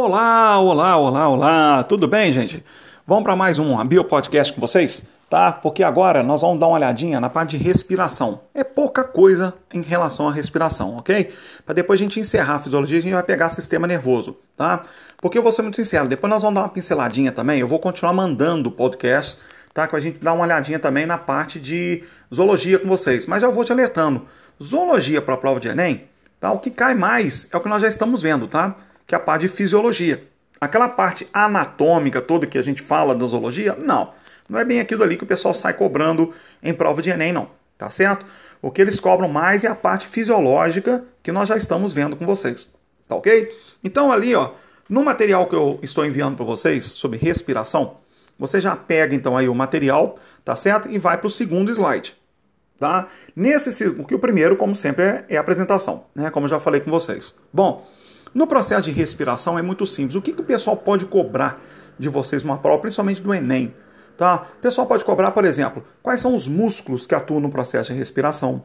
Olá, 0.00 0.60
olá, 0.60 0.96
olá, 0.96 1.28
olá, 1.28 1.82
tudo 1.82 2.06
bem, 2.06 2.30
gente? 2.30 2.64
Vamos 3.04 3.24
para 3.24 3.34
mais 3.34 3.58
um 3.58 3.84
Bio 3.84 4.04
Podcast 4.04 4.52
com 4.52 4.60
vocês? 4.60 5.08
Tá? 5.28 5.50
Porque 5.50 5.82
agora 5.82 6.22
nós 6.22 6.40
vamos 6.40 6.60
dar 6.60 6.68
uma 6.68 6.76
olhadinha 6.76 7.20
na 7.20 7.28
parte 7.28 7.58
de 7.58 7.64
respiração. 7.64 8.42
É 8.54 8.62
pouca 8.62 9.02
coisa 9.02 9.52
em 9.74 9.82
relação 9.82 10.28
à 10.28 10.32
respiração, 10.32 10.96
ok? 10.96 11.34
Para 11.66 11.74
depois 11.74 12.00
a 12.00 12.04
gente 12.04 12.20
encerrar 12.20 12.54
a 12.54 12.58
fisiologia, 12.60 13.00
a 13.00 13.02
gente 13.02 13.12
vai 13.12 13.24
pegar 13.24 13.48
sistema 13.48 13.88
nervoso, 13.88 14.36
tá? 14.56 14.84
Porque 15.20 15.36
eu 15.36 15.42
vou 15.42 15.50
ser 15.50 15.62
muito 15.62 15.74
sincero, 15.74 16.06
depois 16.06 16.30
nós 16.30 16.42
vamos 16.42 16.54
dar 16.54 16.60
uma 16.62 16.68
pinceladinha 16.68 17.32
também, 17.32 17.58
eu 17.58 17.66
vou 17.66 17.80
continuar 17.80 18.12
mandando 18.12 18.70
podcast, 18.70 19.36
tá? 19.74 19.88
Que 19.88 19.96
a 19.96 20.00
gente 20.00 20.18
dá 20.18 20.32
uma 20.32 20.44
olhadinha 20.44 20.78
também 20.78 21.06
na 21.06 21.18
parte 21.18 21.58
de 21.58 22.04
zoologia 22.32 22.78
com 22.78 22.86
vocês. 22.86 23.26
Mas 23.26 23.42
já 23.42 23.48
vou 23.48 23.64
te 23.64 23.72
alertando, 23.72 24.26
zoologia 24.62 25.20
para 25.20 25.34
a 25.34 25.38
prova 25.38 25.58
de 25.58 25.66
Enem, 25.66 26.04
tá? 26.38 26.52
O 26.52 26.60
que 26.60 26.70
cai 26.70 26.94
mais 26.94 27.48
é 27.52 27.56
o 27.56 27.60
que 27.60 27.68
nós 27.68 27.82
já 27.82 27.88
estamos 27.88 28.22
vendo, 28.22 28.46
tá? 28.46 28.76
Que 29.08 29.16
é 29.16 29.18
a 29.18 29.20
parte 29.20 29.42
de 29.42 29.48
fisiologia. 29.48 30.22
Aquela 30.60 30.88
parte 30.88 31.26
anatômica 31.32 32.20
toda 32.20 32.46
que 32.46 32.58
a 32.58 32.62
gente 32.62 32.80
fala 32.80 33.12
da 33.12 33.26
zoologia, 33.26 33.74
não. 33.76 34.12
Não 34.48 34.60
é 34.60 34.64
bem 34.64 34.78
aquilo 34.78 35.02
ali 35.02 35.16
que 35.16 35.24
o 35.24 35.26
pessoal 35.26 35.52
sai 35.52 35.74
cobrando 35.74 36.32
em 36.62 36.72
prova 36.72 37.02
de 37.02 37.10
Enem, 37.10 37.32
não. 37.32 37.50
Tá 37.76 37.90
certo? 37.90 38.24
O 38.60 38.70
que 38.70 38.80
eles 38.80 39.00
cobram 39.00 39.28
mais 39.28 39.64
é 39.64 39.68
a 39.68 39.74
parte 39.74 40.06
fisiológica 40.06 41.04
que 41.22 41.32
nós 41.32 41.48
já 41.48 41.56
estamos 41.56 41.92
vendo 41.92 42.16
com 42.16 42.24
vocês. 42.24 42.72
Tá 43.08 43.16
ok? 43.16 43.48
Então 43.82 44.12
ali, 44.12 44.34
ó, 44.34 44.52
no 44.88 45.04
material 45.04 45.46
que 45.46 45.54
eu 45.54 45.78
estou 45.82 46.04
enviando 46.04 46.36
para 46.36 46.44
vocês 46.44 46.84
sobre 46.86 47.18
respiração, 47.18 47.98
você 48.38 48.60
já 48.60 48.76
pega 48.76 49.14
então 49.14 49.36
aí 49.36 49.48
o 49.48 49.54
material, 49.54 50.18
tá 50.44 50.54
certo? 50.54 50.88
E 50.88 50.98
vai 50.98 51.18
para 51.18 51.26
o 51.26 51.30
segundo 51.30 51.70
slide. 51.70 52.16
Tá? 52.78 53.08
Nesse, 53.34 53.92
que 54.04 54.14
o 54.14 54.18
primeiro, 54.18 54.56
como 54.56 54.74
sempre, 54.76 55.04
é, 55.04 55.24
é 55.28 55.36
a 55.36 55.40
apresentação, 55.40 56.04
né? 56.14 56.30
Como 56.30 56.46
eu 56.46 56.50
já 56.50 56.60
falei 56.60 56.80
com 56.80 56.90
vocês. 56.90 57.34
Bom, 57.52 57.84
no 58.34 58.46
processo 58.46 58.82
de 58.82 58.90
respiração 58.90 59.58
é 59.58 59.62
muito 59.62 59.86
simples. 59.86 60.14
O 60.14 60.22
que, 60.22 60.32
que 60.32 60.40
o 60.40 60.44
pessoal 60.44 60.76
pode 60.76 61.06
cobrar 61.06 61.60
de 61.98 62.08
vocês 62.08 62.42
numa 62.44 62.58
prova, 62.58 62.80
principalmente 62.80 63.20
do 63.20 63.32
Enem? 63.34 63.74
Tá? 64.16 64.46
O 64.58 64.60
pessoal 64.60 64.86
pode 64.86 65.04
cobrar, 65.04 65.30
por 65.30 65.44
exemplo, 65.44 65.84
quais 66.02 66.20
são 66.20 66.34
os 66.34 66.48
músculos 66.48 67.06
que 67.06 67.14
atuam 67.14 67.40
no 67.40 67.50
processo 67.50 67.92
de 67.92 67.98
respiração? 67.98 68.64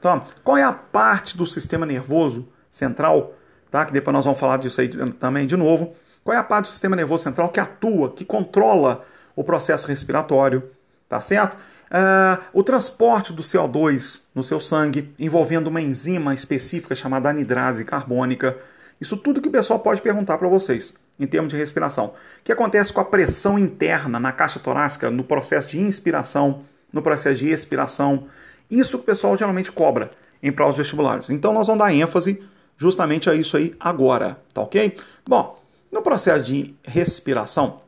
Tá? 0.00 0.24
Qual 0.42 0.56
é 0.56 0.62
a 0.62 0.72
parte 0.72 1.36
do 1.36 1.46
sistema 1.46 1.84
nervoso 1.84 2.48
central? 2.70 3.34
Tá? 3.70 3.84
Que 3.84 3.92
depois 3.92 4.14
nós 4.14 4.24
vamos 4.24 4.40
falar 4.40 4.56
disso 4.56 4.80
aí 4.80 4.88
também 4.88 5.46
de 5.46 5.56
novo. 5.56 5.94
Qual 6.22 6.34
é 6.34 6.38
a 6.38 6.44
parte 6.44 6.66
do 6.66 6.72
sistema 6.72 6.96
nervoso 6.96 7.24
central 7.24 7.50
que 7.50 7.60
atua, 7.60 8.12
que 8.12 8.24
controla 8.24 9.04
o 9.36 9.44
processo 9.44 9.86
respiratório? 9.86 10.70
Tá 11.06 11.20
certo? 11.20 11.54
Uh, 11.54 12.42
o 12.52 12.62
transporte 12.62 13.32
do 13.32 13.42
CO2 13.42 14.22
no 14.34 14.42
seu 14.42 14.58
sangue, 14.58 15.14
envolvendo 15.18 15.68
uma 15.68 15.82
enzima 15.82 16.32
específica 16.32 16.94
chamada 16.94 17.28
anidrase 17.28 17.84
carbônica. 17.84 18.56
Isso 19.04 19.18
tudo 19.18 19.42
que 19.42 19.48
o 19.48 19.52
pessoal 19.52 19.78
pode 19.78 20.00
perguntar 20.00 20.38
para 20.38 20.48
vocês 20.48 20.94
em 21.20 21.26
termos 21.26 21.52
de 21.52 21.58
respiração. 21.58 22.06
O 22.06 22.42
que 22.42 22.50
acontece 22.50 22.90
com 22.90 23.02
a 23.02 23.04
pressão 23.04 23.58
interna 23.58 24.18
na 24.18 24.32
caixa 24.32 24.58
torácica, 24.58 25.10
no 25.10 25.22
processo 25.22 25.68
de 25.68 25.78
inspiração, 25.78 26.64
no 26.90 27.02
processo 27.02 27.40
de 27.40 27.50
expiração. 27.50 28.26
Isso 28.70 28.96
que 28.96 29.02
o 29.02 29.06
pessoal 29.06 29.36
geralmente 29.36 29.70
cobra 29.70 30.10
em 30.42 30.50
provas 30.50 30.78
vestibulares. 30.78 31.28
Então 31.28 31.52
nós 31.52 31.66
vamos 31.66 31.84
dar 31.84 31.92
ênfase 31.92 32.42
justamente 32.78 33.28
a 33.28 33.34
isso 33.34 33.58
aí 33.58 33.74
agora, 33.78 34.38
tá 34.54 34.62
ok? 34.62 34.96
Bom, 35.28 35.62
no 35.92 36.00
processo 36.00 36.42
de 36.42 36.74
respiração, 36.82 37.82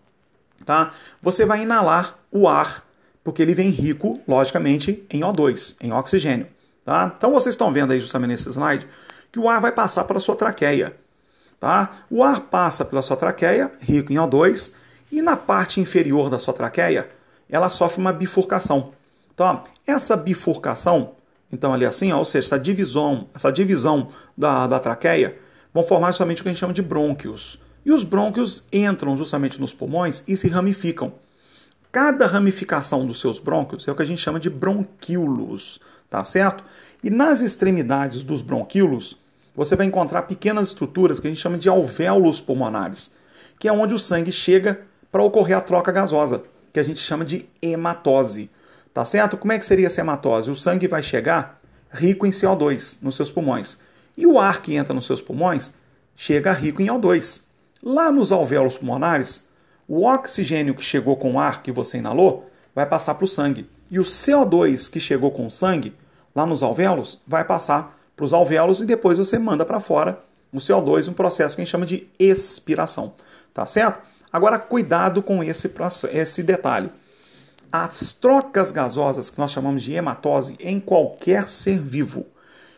tá? 0.67 0.93
Você 1.23 1.47
vai 1.47 1.63
inalar 1.63 2.19
o 2.31 2.47
ar, 2.47 2.85
porque 3.25 3.41
ele 3.41 3.55
vem 3.55 3.71
rico, 3.71 4.21
logicamente, 4.29 5.03
em 5.09 5.21
O2, 5.21 5.77
em 5.81 5.93
oxigênio, 5.95 6.47
tá? 6.85 7.15
Então 7.17 7.33
vocês 7.33 7.55
estão 7.55 7.73
vendo 7.73 7.95
aí 7.95 8.01
justamente 8.01 8.31
nesse 8.33 8.51
slide 8.51 8.87
que 9.33 9.39
o 9.39 9.49
ar 9.49 9.63
vai 9.63 9.73
passar 9.73 10.05
pela 10.05 10.21
sua 10.21 10.37
traqueia. 10.37 10.95
Tá? 11.59 12.03
O 12.11 12.23
ar 12.23 12.41
passa 12.41 12.85
pela 12.85 13.03
sua 13.03 13.17
traqueia, 13.17 13.73
rico 13.81 14.13
em 14.13 14.17
O2, 14.17 14.75
e 15.11 15.23
na 15.23 15.37
parte 15.37 15.81
inferior 15.81 16.29
da 16.29 16.39
sua 16.39 16.53
traqueia, 16.53 17.09
ela 17.49 17.71
sofre 17.71 18.01
uma 18.01 18.13
bifurcação. 18.13 18.93
Então, 19.35 19.65
essa 19.87 20.17
bifurcação, 20.17 21.13
então 21.53 21.73
ali 21.73 21.85
assim, 21.85 22.13
ó, 22.13 22.19
ou 22.19 22.25
seja, 22.25 22.47
essa 22.47 22.59
divisão, 22.59 23.29
essa 23.35 23.51
divisão 23.51 24.09
da, 24.37 24.67
da 24.67 24.79
traqueia, 24.79 25.39
vão 25.73 25.83
formar 25.83 26.09
justamente 26.09 26.41
o 26.41 26.43
que 26.43 26.49
a 26.49 26.53
gente 26.53 26.61
chama 26.61 26.73
de 26.73 26.83
brônquios. 26.83 27.61
E 27.85 27.93
os 27.93 28.03
brônquios 28.03 28.67
entram 28.73 29.17
justamente 29.17 29.61
nos 29.61 29.73
pulmões 29.73 30.25
e 30.27 30.37
se 30.37 30.49
ramificam. 30.49 31.13
Cada 31.93 32.27
ramificação 32.27 33.07
dos 33.07 33.21
seus 33.21 33.39
brônquios 33.39 33.87
é 33.87 33.93
o 33.93 33.95
que 33.95 34.03
a 34.03 34.07
gente 34.07 34.21
chama 34.21 34.41
de 34.41 34.51
bronquíolos, 34.51 35.81
tá 36.11 36.25
certo? 36.25 36.65
E 37.03 37.09
nas 37.09 37.41
extremidades 37.41 38.23
dos 38.23 38.43
bronquíolos, 38.43 39.17
você 39.57 39.75
vai 39.75 39.87
encontrar 39.87 40.23
pequenas 40.23 40.69
estruturas 40.69 41.19
que 41.19 41.27
a 41.27 41.31
gente 41.31 41.41
chama 41.41 41.57
de 41.57 41.69
alvéolos 41.69 42.41
pulmonares, 42.41 43.15
que 43.59 43.67
é 43.67 43.73
onde 43.73 43.95
o 43.95 43.99
sangue 43.99 44.31
chega 44.31 44.83
para 45.11 45.23
ocorrer 45.23 45.57
a 45.57 45.61
troca 45.61 45.91
gasosa, 45.91 46.43
que 46.73 46.79
a 46.79 46.83
gente 46.83 47.01
chama 47.01 47.25
de 47.25 47.49
hematose. 47.63 48.51
Tá 48.93 49.05
certo? 49.05 49.37
Como 49.37 49.53
é 49.53 49.59
que 49.59 49.67
seria 49.67 49.87
essa 49.87 50.01
hematose? 50.01 50.51
O 50.51 50.57
sangue 50.57 50.87
vai 50.87 51.03
chegar 51.03 51.61
rico 51.91 52.27
em 52.27 52.31
CO2 52.31 52.99
nos 53.03 53.17
seus 53.17 53.31
pulmões. 53.31 53.81
E 54.17 54.27
o 54.27 54.39
ar 54.39 54.61
que 54.61 54.75
entra 54.75 54.95
nos 54.95 55.07
seus 55.07 55.21
pulmões 55.21 55.75
chega 56.15 56.53
rico 56.53 56.83
em 56.83 56.87
O2. 56.87 57.43
Lá 57.83 58.11
nos 58.11 58.33
alvéolos 58.33 58.79
pulmonares, 58.79 59.47
o 59.87 60.05
oxigênio 60.05 60.75
que 60.75 60.83
chegou 60.83 61.17
com 61.17 61.35
o 61.35 61.39
ar 61.39 61.63
que 61.63 61.71
você 61.71 61.99
inalou 61.99 62.51
vai 62.75 62.87
passar 62.87 63.15
para 63.15 63.25
o 63.25 63.29
sangue. 63.29 63.69
E 63.91 63.99
o 63.99 64.03
CO2 64.03 64.91
que 64.91 64.99
chegou 64.99 65.31
com 65.31 65.47
o 65.47 65.51
sangue, 65.51 65.95
lá 66.35 66.45
nos 66.45 66.63
alvéolos, 66.63 67.21
vai 67.27 67.45
passar 67.45 67.99
para 68.17 68.25
os 68.25 68.33
alvéolos 68.33 68.81
e 68.81 68.87
depois 68.87 69.19
você 69.19 69.39
manda 69.39 69.65
para 69.65 69.79
fora 69.79 70.25
o 70.53 70.59
CO2, 70.59 71.09
um 71.09 71.13
processo 71.13 71.55
que 71.55 71.63
a 71.63 71.65
gente 71.65 71.71
chama 71.71 71.87
de 71.87 72.09
expiração. 72.19 73.15
Tá 73.53 73.67
certo? 73.67 74.01
Agora, 74.33 74.59
cuidado 74.59 75.23
com 75.23 75.43
esse, 75.43 75.73
esse 76.13 76.43
detalhe. 76.43 76.91
As 77.71 78.13
trocas 78.13 78.73
gasosas, 78.73 79.29
que 79.29 79.39
nós 79.39 79.51
chamamos 79.51 79.83
de 79.83 79.93
hematose, 79.93 80.57
em 80.61 80.81
qualquer 80.81 81.49
ser 81.49 81.79
vivo, 81.79 82.27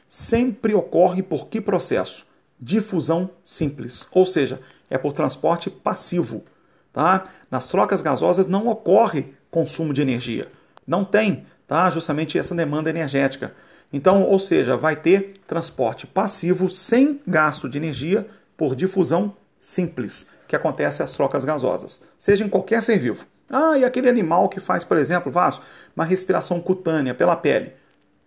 sempre 0.09 0.75
ocorre 0.75 1.22
por 1.22 1.47
que 1.47 1.60
processo? 1.60 2.26
Difusão 2.60 3.31
simples, 3.44 4.09
ou 4.10 4.26
seja, 4.26 4.60
é 4.91 4.99
por 4.99 5.12
transporte 5.12 5.70
passivo. 5.70 6.44
Tá? 6.93 7.28
Nas 7.50 7.69
trocas 7.69 8.03
gasosas 8.03 8.47
não 8.47 8.66
ocorre 8.66 9.34
consumo 9.50 9.93
de 9.93 10.03
energia. 10.03 10.50
Não 10.87 11.05
tem 11.05 11.47
tá? 11.66 11.88
justamente 11.91 12.38
essa 12.38 12.55
demanda 12.55 12.91
energética. 12.91 13.55
Então, 13.93 14.22
ou 14.22 14.38
seja, 14.38 14.76
vai 14.76 14.97
ter 14.97 15.41
transporte 15.47 16.06
passivo 16.06 16.69
sem 16.69 17.21
gasto 17.26 17.69
de 17.69 17.78
energia 17.78 18.26
por 18.56 18.75
difusão 18.76 19.34
simples, 19.59 20.28
que 20.47 20.54
acontece 20.54 21.03
às 21.03 21.15
trocas 21.15 21.44
gasosas, 21.44 22.04
seja 22.19 22.44
em 22.44 22.49
qualquer 22.49 22.82
ser 22.82 22.99
vivo. 22.99 23.26
Ah, 23.50 23.78
e 23.78 23.84
aquele 23.84 24.09
animal 24.09 24.49
que 24.49 24.60
faz, 24.60 24.84
por 24.84 24.99
exemplo, 24.99 25.32
Vasco, 25.32 25.65
uma 25.97 26.04
respiração 26.04 26.60
cutânea 26.60 27.15
pela 27.15 27.34
pele. 27.34 27.72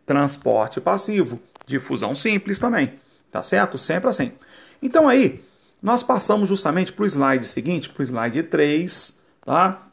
Transporte 0.05 0.81
passivo, 0.81 1.39
difusão 1.65 2.15
simples 2.15 2.57
também. 2.57 2.93
Tá 3.31 3.43
certo? 3.43 3.77
Sempre 3.77 4.09
assim. 4.09 4.33
Então 4.81 5.07
aí, 5.07 5.43
nós 5.81 6.03
passamos 6.03 6.49
justamente 6.49 6.91
para 6.91 7.03
o 7.03 7.07
slide 7.07 7.47
seguinte, 7.47 7.89
para 7.89 8.01
o 8.01 8.03
slide 8.03 8.43
3, 8.43 9.19
tá? 9.45 9.87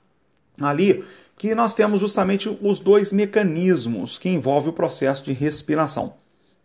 Ali, 0.61 1.05
que 1.39 1.55
nós 1.55 1.73
temos 1.73 2.01
justamente 2.01 2.49
os 2.61 2.81
dois 2.81 3.13
mecanismos 3.13 4.19
que 4.19 4.29
envolvem 4.29 4.71
o 4.71 4.73
processo 4.73 5.23
de 5.23 5.33
respiração, 5.33 6.15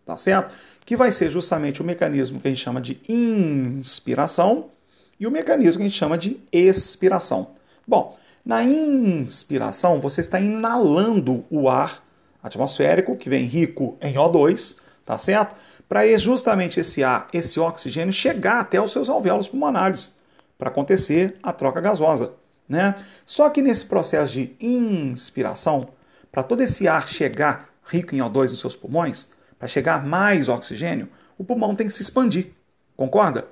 tá 0.04 0.18
certo? 0.18 0.52
Que 0.84 0.98
vai 0.98 1.12
ser 1.12 1.30
justamente 1.30 1.82
o 1.82 1.86
mecanismo 1.86 2.40
que 2.40 2.48
a 2.48 2.52
gente 2.52 2.64
chama 2.64 2.82
de 2.82 3.00
inspiração 3.08 4.72
e 5.20 5.28
o 5.28 5.32
mecanismo 5.32 5.78
que 5.78 5.86
a 5.86 5.88
gente 5.88 5.98
chama 5.98 6.18
de 6.18 6.42
expiração. 6.52 7.52
Bom, 7.88 8.18
na 8.44 8.64
inspiração 8.64 10.02
você 10.02 10.22
está 10.22 10.40
inalando 10.40 11.46
o 11.52 11.70
ar 11.70 12.04
atmosférico 12.42 13.16
que 13.16 13.30
vem 13.30 13.46
rico 13.46 13.96
em 14.02 14.16
O2, 14.16 14.78
tá 15.06 15.20
certo? 15.20 15.56
Para 15.88 16.18
justamente 16.18 16.80
esse 16.80 17.04
ar, 17.04 17.28
esse 17.32 17.60
oxigênio 17.60 18.12
chegar 18.12 18.60
até 18.60 18.82
os 18.82 18.92
seus 18.92 19.08
alvéolos 19.08 19.48
pulmonares 19.48 20.18
para 20.58 20.70
acontecer 20.70 21.36
a 21.44 21.54
troca 21.54 21.80
gasosa. 21.80 22.34
Né? 22.68 22.96
Só 23.26 23.50
que 23.50 23.62
nesse 23.62 23.86
processo 23.86 24.34
de 24.34 24.56
inspiração, 24.60 25.90
para 26.32 26.44
todo 26.44 26.62
esse 26.62 26.88
ar 26.88 27.08
chegar 27.08 27.70
rico 27.86 28.16
em 28.16 28.20
O2 28.20 28.52
nos 28.52 28.60
seus 28.60 28.76
pulmões, 28.76 29.32
para 29.60 29.68
chegar 29.68 30.06
mais 30.06 30.50
oxigênio, 30.50 31.10
o 31.38 31.44
pulmão 31.44 31.76
tem 31.76 31.88
que 31.88 31.94
se 31.94 32.02
expandir. 32.02 32.52
Concorda? 32.96 33.48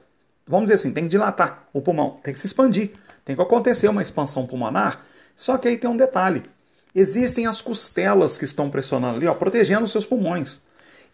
Vamos 0.47 0.65
dizer 0.65 0.75
assim, 0.75 0.93
tem 0.93 1.03
que 1.03 1.09
dilatar 1.09 1.67
o 1.71 1.81
pulmão, 1.81 2.19
tem 2.23 2.33
que 2.33 2.39
se 2.39 2.47
expandir, 2.47 2.91
tem 3.23 3.35
que 3.35 3.41
acontecer 3.41 3.87
uma 3.87 4.01
expansão 4.01 4.45
pulmonar. 4.45 5.01
Só 5.35 5.57
que 5.57 5.67
aí 5.67 5.77
tem 5.77 5.89
um 5.89 5.95
detalhe: 5.95 6.43
existem 6.93 7.47
as 7.47 7.61
costelas 7.61 8.37
que 8.37 8.45
estão 8.45 8.69
pressionando 8.69 9.17
ali, 9.17 9.27
ó, 9.27 9.33
protegendo 9.33 9.85
os 9.85 9.91
seus 9.91 10.05
pulmões. 10.05 10.61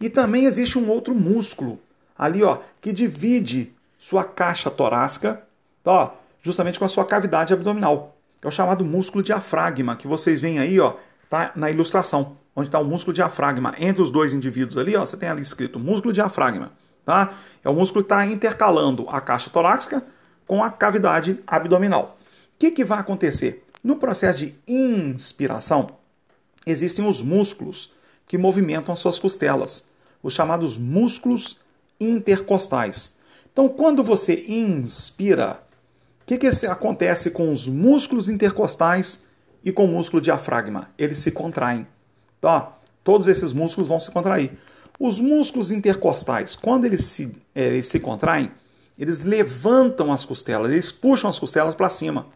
E 0.00 0.08
também 0.08 0.44
existe 0.44 0.78
um 0.78 0.88
outro 0.88 1.14
músculo 1.14 1.80
ali, 2.16 2.42
ó, 2.42 2.58
que 2.80 2.92
divide 2.92 3.72
sua 3.98 4.24
caixa 4.24 4.70
torácica, 4.70 5.42
tá, 5.82 5.92
ó, 5.92 6.10
justamente 6.48 6.78
com 6.78 6.84
a 6.86 6.88
sua 6.88 7.04
cavidade 7.04 7.52
abdominal. 7.52 8.16
É 8.40 8.48
o 8.48 8.50
chamado 8.50 8.84
músculo 8.84 9.22
diafragma, 9.22 9.94
que 9.96 10.08
vocês 10.08 10.40
veem 10.40 10.58
aí, 10.58 10.80
ó, 10.80 10.94
tá 11.28 11.52
na 11.54 11.70
ilustração, 11.70 12.38
onde 12.56 12.68
está 12.68 12.78
o 12.78 12.84
músculo 12.84 13.12
diafragma. 13.12 13.74
Entre 13.78 14.00
os 14.00 14.10
dois 14.10 14.32
indivíduos 14.32 14.78
ali, 14.78 14.96
ó, 14.96 15.04
você 15.04 15.16
tem 15.16 15.28
ali 15.28 15.42
escrito 15.42 15.78
músculo 15.78 16.12
diafragma. 16.12 16.72
Tá? 17.04 17.34
É 17.62 17.68
o 17.68 17.74
músculo 17.74 18.02
que 18.02 18.12
está 18.12 18.24
intercalando 18.24 19.06
a 19.10 19.20
caixa 19.20 19.50
torácica 19.50 20.04
com 20.46 20.64
a 20.64 20.70
cavidade 20.70 21.38
abdominal. 21.46 22.16
O 22.54 22.58
que, 22.58 22.70
que 22.70 22.84
vai 22.84 22.98
acontecer? 22.98 23.66
No 23.84 23.96
processo 23.96 24.38
de 24.38 24.54
inspiração, 24.66 25.90
existem 26.66 27.06
os 27.06 27.20
músculos 27.20 27.92
que 28.26 28.38
movimentam 28.38 28.92
as 28.92 28.98
suas 28.98 29.18
costelas, 29.18 29.88
os 30.22 30.32
chamados 30.32 30.78
músculos 30.78 31.58
intercostais. 32.00 33.18
Então, 33.52 33.68
quando 33.68 34.02
você 34.02 34.44
inspira, 34.48 35.60
que, 36.28 36.36
que 36.36 36.66
acontece 36.66 37.30
com 37.30 37.50
os 37.50 37.66
músculos 37.66 38.28
intercostais 38.28 39.24
e 39.64 39.72
com 39.72 39.86
o 39.86 39.88
músculo 39.88 40.20
diafragma? 40.20 40.90
Eles 40.98 41.20
se 41.20 41.30
contraem. 41.30 41.86
Tá? 42.38 42.76
Todos 43.02 43.26
esses 43.26 43.54
músculos 43.54 43.88
vão 43.88 43.98
se 43.98 44.10
contrair. 44.10 44.52
Os 45.00 45.20
músculos 45.20 45.70
intercostais, 45.70 46.54
quando 46.54 46.84
eles 46.84 47.04
se, 47.04 47.34
é, 47.54 47.68
eles 47.68 47.86
se 47.86 47.98
contraem, 47.98 48.52
eles 48.98 49.24
levantam 49.24 50.12
as 50.12 50.26
costelas, 50.26 50.70
eles 50.70 50.92
puxam 50.92 51.30
as 51.30 51.38
costelas 51.38 51.74
para 51.74 51.88
cima. 51.88 52.26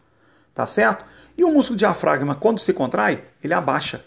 Tá 0.55 0.65
certo? 0.65 1.05
E 1.37 1.43
o 1.43 1.51
músculo 1.51 1.77
diafragma, 1.77 2.33
quando 2.33 2.59
se 2.59 2.73
contrai, 2.73 3.23
ele 3.43 3.53
abaixa. 3.53 4.03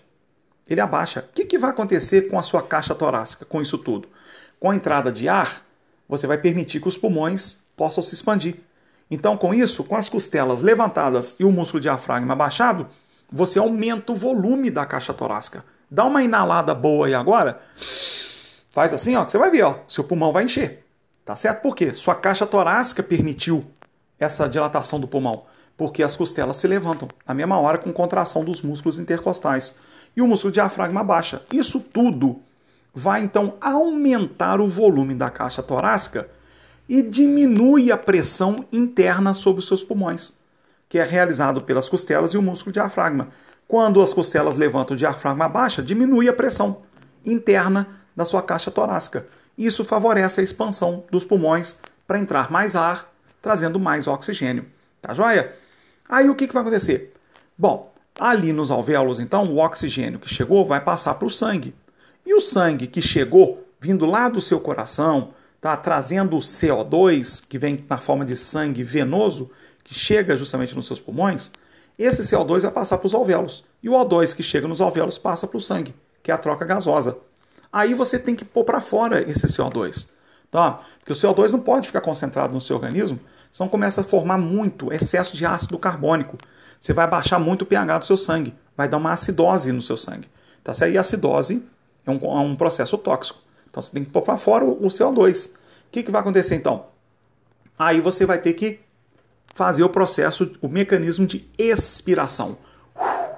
Ele 0.69 0.81
abaixa. 0.81 1.21
O 1.31 1.33
que, 1.33 1.45
que 1.45 1.59
vai 1.59 1.71
acontecer 1.71 2.23
com 2.23 2.39
a 2.39 2.43
sua 2.43 2.63
caixa 2.63 2.95
torácica 2.95 3.45
com 3.45 3.63
isso 3.63 3.79
tudo? 3.79 4.09
Com 4.59 4.71
a 4.71 4.77
entrada 4.77 5.13
de 5.13 5.29
ar, 5.29 5.65
você 6.09 6.27
vai 6.27 6.39
permitir 6.39 6.81
que 6.81 6.89
os 6.89 6.97
pulmões 6.97 7.63
possam 7.77 8.03
se 8.03 8.15
expandir. 8.15 8.66
Então, 9.11 9.37
com 9.37 9.55
isso, 9.55 9.85
com 9.85 9.97
as 9.97 10.09
costelas 10.09 10.63
levantadas 10.63 11.37
e 11.39 11.45
o 11.45 11.53
músculo 11.53 11.81
diafragma 11.81 12.33
abaixado, 12.33 12.89
você 13.31 13.59
aumenta 13.59 14.13
o 14.13 14.17
volume 14.17 14.71
da 14.71 14.85
caixa 14.85 15.15
torácica. 15.15 15.65
Dá 15.91 16.05
uma 16.05 16.23
inalada 16.23 16.75
boa 16.75 17.07
aí 17.07 17.15
agora. 17.15 17.61
Faz 18.71 18.93
assim, 18.93 19.17
ó, 19.17 19.25
que 19.25 19.33
você 19.33 19.39
vai 19.39 19.51
ver, 19.51 19.63
ó, 19.63 19.79
seu 19.87 20.05
pulmão 20.05 20.33
vai 20.33 20.45
encher. 20.45 20.85
Tá 21.25 21.35
certo? 21.35 21.63
Por 21.63 21.75
quê? 21.75 21.93
Sua 21.93 22.15
caixa 22.15 22.47
torácica 22.47 23.03
permitiu 23.03 23.65
essa 24.19 24.49
dilatação 24.49 25.01
do 25.01 25.09
pulmão, 25.09 25.45
porque 25.77 26.03
as 26.03 26.17
costelas 26.17 26.57
se 26.57 26.67
levantam 26.67 27.09
na 27.27 27.35
mesma 27.35 27.59
hora 27.59 27.79
com 27.79 27.93
contração 27.93 28.45
dos 28.45 28.63
músculos 28.63 28.99
intercostais 28.99 29.77
e 30.17 30.23
o 30.23 30.27
músculo 30.27 30.53
diafragma 30.53 31.03
baixa. 31.05 31.43
Isso 31.53 31.81
tudo 31.81 32.41
vai 32.95 33.21
então 33.21 33.55
aumentar 33.61 34.61
o 34.61 34.69
volume 34.69 35.15
da 35.15 35.29
caixa 35.29 35.63
torácica 35.63 36.31
e 36.89 37.03
diminui 37.03 37.91
a 37.91 37.97
pressão 37.97 38.65
interna 38.73 39.35
sobre 39.35 39.61
os 39.61 39.69
seus 39.69 39.83
pulmões, 39.83 40.39
que 40.89 40.99
é 40.99 41.05
realizado 41.05 41.63
pelas 41.63 41.89
costelas 41.89 42.33
e 42.35 42.39
o 42.39 42.43
músculo 42.43 42.73
diafragma. 42.73 43.29
Quando 43.67 44.01
as 44.01 44.13
costelas 44.13 44.57
levantam 44.57 44.95
o 44.95 44.99
diafragma 44.99 45.49
baixa, 45.49 45.83
diminui 45.83 46.29
a 46.29 46.33
pressão 46.33 46.83
interna 47.25 47.89
da 48.15 48.25
sua 48.25 48.43
caixa 48.43 48.71
torácica. 48.71 49.27
Isso 49.59 49.83
favorece 49.83 50.41
a 50.41 50.45
expansão 50.45 51.05
dos 51.11 51.25
pulmões 51.25 51.79
para 52.07 52.19
entrar 52.19 52.51
mais 52.51 52.77
ar, 52.77 53.11
trazendo 53.43 53.81
mais 53.81 54.07
oxigênio. 54.07 54.67
Tá 55.03 55.13
joia? 55.13 55.55
Aí 56.09 56.31
o 56.31 56.35
que, 56.35 56.47
que 56.47 56.55
vai 56.55 56.63
acontecer? 56.63 57.13
Bom, 57.59 57.93
ali 58.19 58.53
nos 58.53 58.71
alvéolos, 58.71 59.19
então, 59.19 59.45
o 59.45 59.59
oxigênio 59.59 60.19
que 60.19 60.29
chegou 60.29 60.65
vai 60.65 60.81
passar 60.81 61.15
para 61.15 61.27
o 61.27 61.31
sangue. 61.31 61.75
E 62.25 62.35
o 62.35 62.41
sangue 62.41 62.87
que 62.87 63.03
chegou, 63.03 63.67
vindo 63.81 64.07
lá 64.07 64.29
do 64.29 64.41
seu 64.41 64.61
coração, 64.61 65.33
tá, 65.61 65.77
trazendo 65.77 66.37
CO2, 66.39 67.45
que 67.49 67.59
vem 67.59 67.85
na 67.89 67.99
forma 67.99 68.25
de 68.25 68.37
sangue 68.37 68.83
venoso, 68.83 69.51
que 69.83 69.95
chega 69.95 70.37
justamente 70.37 70.75
nos 70.75 70.87
seus 70.87 71.01
pulmões, 71.01 71.53
esse 71.99 72.23
CO2 72.23 72.61
vai 72.61 72.71
passar 72.71 72.99
para 72.99 73.07
os 73.07 73.15
alvéolos. 73.15 73.65
E 73.83 73.89
o 73.89 73.93
O2 73.93 74.35
que 74.35 74.43
chega 74.43 74.69
nos 74.69 74.81
alvéolos 74.81 75.19
passa 75.19 75.47
para 75.47 75.57
o 75.57 75.61
sangue, 75.61 75.95
que 76.23 76.31
é 76.31 76.35
a 76.35 76.39
troca 76.39 76.65
gasosa. 76.65 77.17
Aí 77.73 77.95
você 77.95 78.19
tem 78.19 78.35
que 78.35 78.45
pôr 78.45 78.65
para 78.65 78.81
fora 78.81 79.23
esse 79.23 79.47
CO2. 79.47 80.11
Tá? 80.51 80.81
Porque 80.99 81.13
o 81.13 81.17
CO2 81.17 81.51
não 81.51 81.61
pode 81.61 81.87
ficar 81.87 82.01
concentrado 82.01 82.55
no 82.55 82.61
seu 82.61 82.77
organismo, 82.77 83.19
senão 83.51 83.69
começa 83.69 84.03
a 84.03 84.05
formar 84.05 84.39
muito 84.39 84.93
excesso 84.93 85.37
de 85.37 85.45
ácido 85.47 85.79
carbônico. 85.79 86.37
Você 86.79 86.93
vai 86.93 87.09
baixar 87.09 87.39
muito 87.39 87.63
o 87.63 87.67
pH 87.67 87.99
do 87.99 88.07
seu 88.07 88.17
sangue, 88.17 88.55
vai 88.77 88.89
dar 88.89 88.99
uma 88.99 89.13
acidose 89.13 89.73
no 89.73 89.83
seu 89.83 89.97
sangue. 89.97 90.29
Tá? 90.63 90.73
E 90.89 90.99
a 90.99 91.01
acidose 91.01 91.65
é 92.05 92.11
um, 92.11 92.17
é 92.17 92.41
um 92.41 92.55
processo 92.55 92.99
tóxico. 92.99 93.41
Então 93.77 93.83
você 93.83 93.93
tem 93.93 94.03
que 94.07 94.11
pôr 94.11 94.23
para 94.23 94.39
fora 94.39 94.65
o, 94.65 94.87
o 94.87 94.89
CO2. 94.89 95.51
O 95.51 95.57
que, 95.93 96.03
que 96.03 96.11
vai 96.11 96.23
acontecer 96.23 96.55
então? 96.55 96.87
Aí 97.79 98.01
você 98.01 98.25
vai 98.25 98.39
ter 98.39 98.55
que 98.55 98.81
fazer 99.55 99.85
o 99.85 99.89
processo, 99.91 100.51
o 100.63 100.69
mecanismo 100.69 101.27
de 101.27 101.47
expiração. 101.59 102.57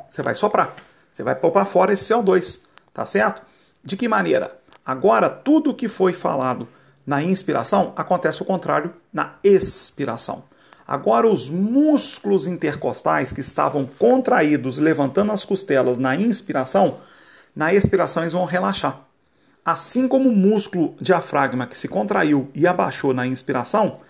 Você 0.08 0.22
vai 0.22 0.36
soprar, 0.36 0.76
você 1.12 1.24
vai 1.24 1.34
pôr 1.34 1.50
para 1.50 1.64
fora 1.64 1.92
esse 1.92 2.14
CO2, 2.14 2.62
tá 2.94 3.04
certo? 3.04 3.42
De 3.82 3.96
que 3.96 4.06
maneira? 4.06 4.56
Agora, 4.86 5.28
tudo 5.28 5.74
que 5.74 5.88
foi 5.88 6.12
falado 6.12 6.68
na 7.04 7.20
inspiração 7.20 7.92
acontece 7.96 8.40
o 8.40 8.44
contrário 8.44 8.94
na 9.12 9.34
expiração. 9.42 10.44
Agora, 10.86 11.26
os 11.26 11.50
músculos 11.50 12.46
intercostais 12.46 13.32
que 13.32 13.40
estavam 13.40 13.86
contraídos, 13.98 14.78
levantando 14.78 15.32
as 15.32 15.44
costelas 15.44 15.98
na 15.98 16.14
inspiração, 16.14 16.98
na 17.56 17.74
expiração 17.74 18.22
eles 18.22 18.32
vão 18.32 18.44
relaxar. 18.44 19.07
Assim 19.64 20.08
como 20.08 20.28
o 20.28 20.36
músculo 20.36 20.96
diafragma 21.00 21.66
que 21.66 21.76
se 21.76 21.88
contraiu 21.88 22.50
e 22.54 22.66
abaixou 22.66 23.12
na 23.12 23.26
inspiração, 23.26 24.00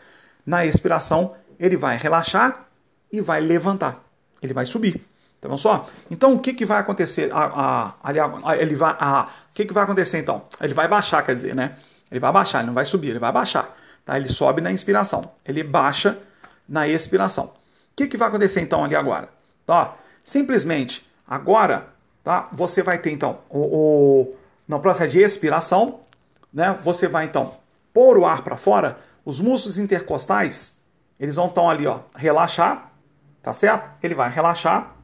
na 0.47 0.65
expiração 0.65 1.35
ele 1.59 1.77
vai 1.77 1.97
relaxar 1.97 2.69
e 3.12 3.21
vai 3.21 3.41
levantar. 3.41 4.05
Ele 4.41 4.53
vai 4.53 4.65
subir. 4.65 5.05
Tá 5.41 5.56
só? 5.56 5.89
Então 6.11 6.35
o 6.35 6.39
que, 6.41 6.53
que 6.53 6.65
vai 6.65 6.81
acontecer? 6.81 7.31
A, 7.33 7.95
a, 8.03 8.56
ele 8.56 8.75
vai, 8.75 8.93
o 8.93 9.55
que, 9.55 9.65
que 9.65 9.73
vai 9.73 9.85
acontecer 9.85 10.19
então? 10.19 10.43
Ele 10.61 10.75
vai 10.75 10.89
baixar, 10.89 11.23
quer 11.23 11.35
dizer, 11.35 11.55
né? 11.55 11.77
Ele 12.11 12.19
vai 12.19 12.33
baixar, 12.33 12.59
ele 12.59 12.69
não 12.69 12.75
vai 12.75 12.85
subir, 12.85 13.11
ele 13.11 13.19
vai 13.19 13.31
baixar. 13.31 13.77
Tá? 14.05 14.17
Ele 14.17 14.29
sobe 14.29 14.61
na 14.61 14.73
inspiração, 14.73 15.31
ele 15.44 15.62
baixa 15.62 16.19
na 16.69 16.89
expiração. 16.89 17.47
O 17.47 17.53
que, 17.94 18.06
que 18.06 18.17
vai 18.17 18.29
acontecer 18.29 18.61
então 18.61 18.85
ali 18.85 18.97
agora? 18.97 19.29
Tá? 19.65 19.94
Simplesmente 20.23 21.09
agora 21.27 21.89
tá? 22.25 22.49
você 22.53 22.83
vai 22.83 22.99
ter 22.99 23.11
então 23.11 23.39
o, 23.49 23.59
o, 23.59 24.37
no 24.69 24.79
processo 24.79 25.12
de 25.12 25.20
expiração, 25.20 26.00
né? 26.53 26.79
você 26.85 27.09
vai 27.09 27.25
então 27.25 27.56
pôr 27.93 28.19
o 28.19 28.26
ar 28.26 28.44
para 28.44 28.56
fora, 28.56 28.99
os 29.25 29.41
músculos 29.41 29.79
intercostais 29.79 30.79
eles 31.19 31.37
vão 31.37 31.47
então 31.47 31.69
ali, 31.69 31.87
ó, 31.87 32.00
relaxar, 32.15 32.93
tá 33.43 33.53
certo? 33.53 33.91
Ele 34.03 34.15
vai 34.15 34.31
relaxar. 34.31 34.97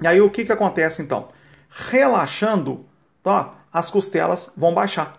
E 0.00 0.06
aí 0.06 0.20
o 0.20 0.30
que, 0.30 0.44
que 0.44 0.52
acontece 0.52 1.00
então? 1.00 1.28
Relaxando, 1.70 2.84
tá, 3.22 3.54
as 3.72 3.90
costelas 3.90 4.50
vão 4.56 4.74
baixar. 4.74 5.16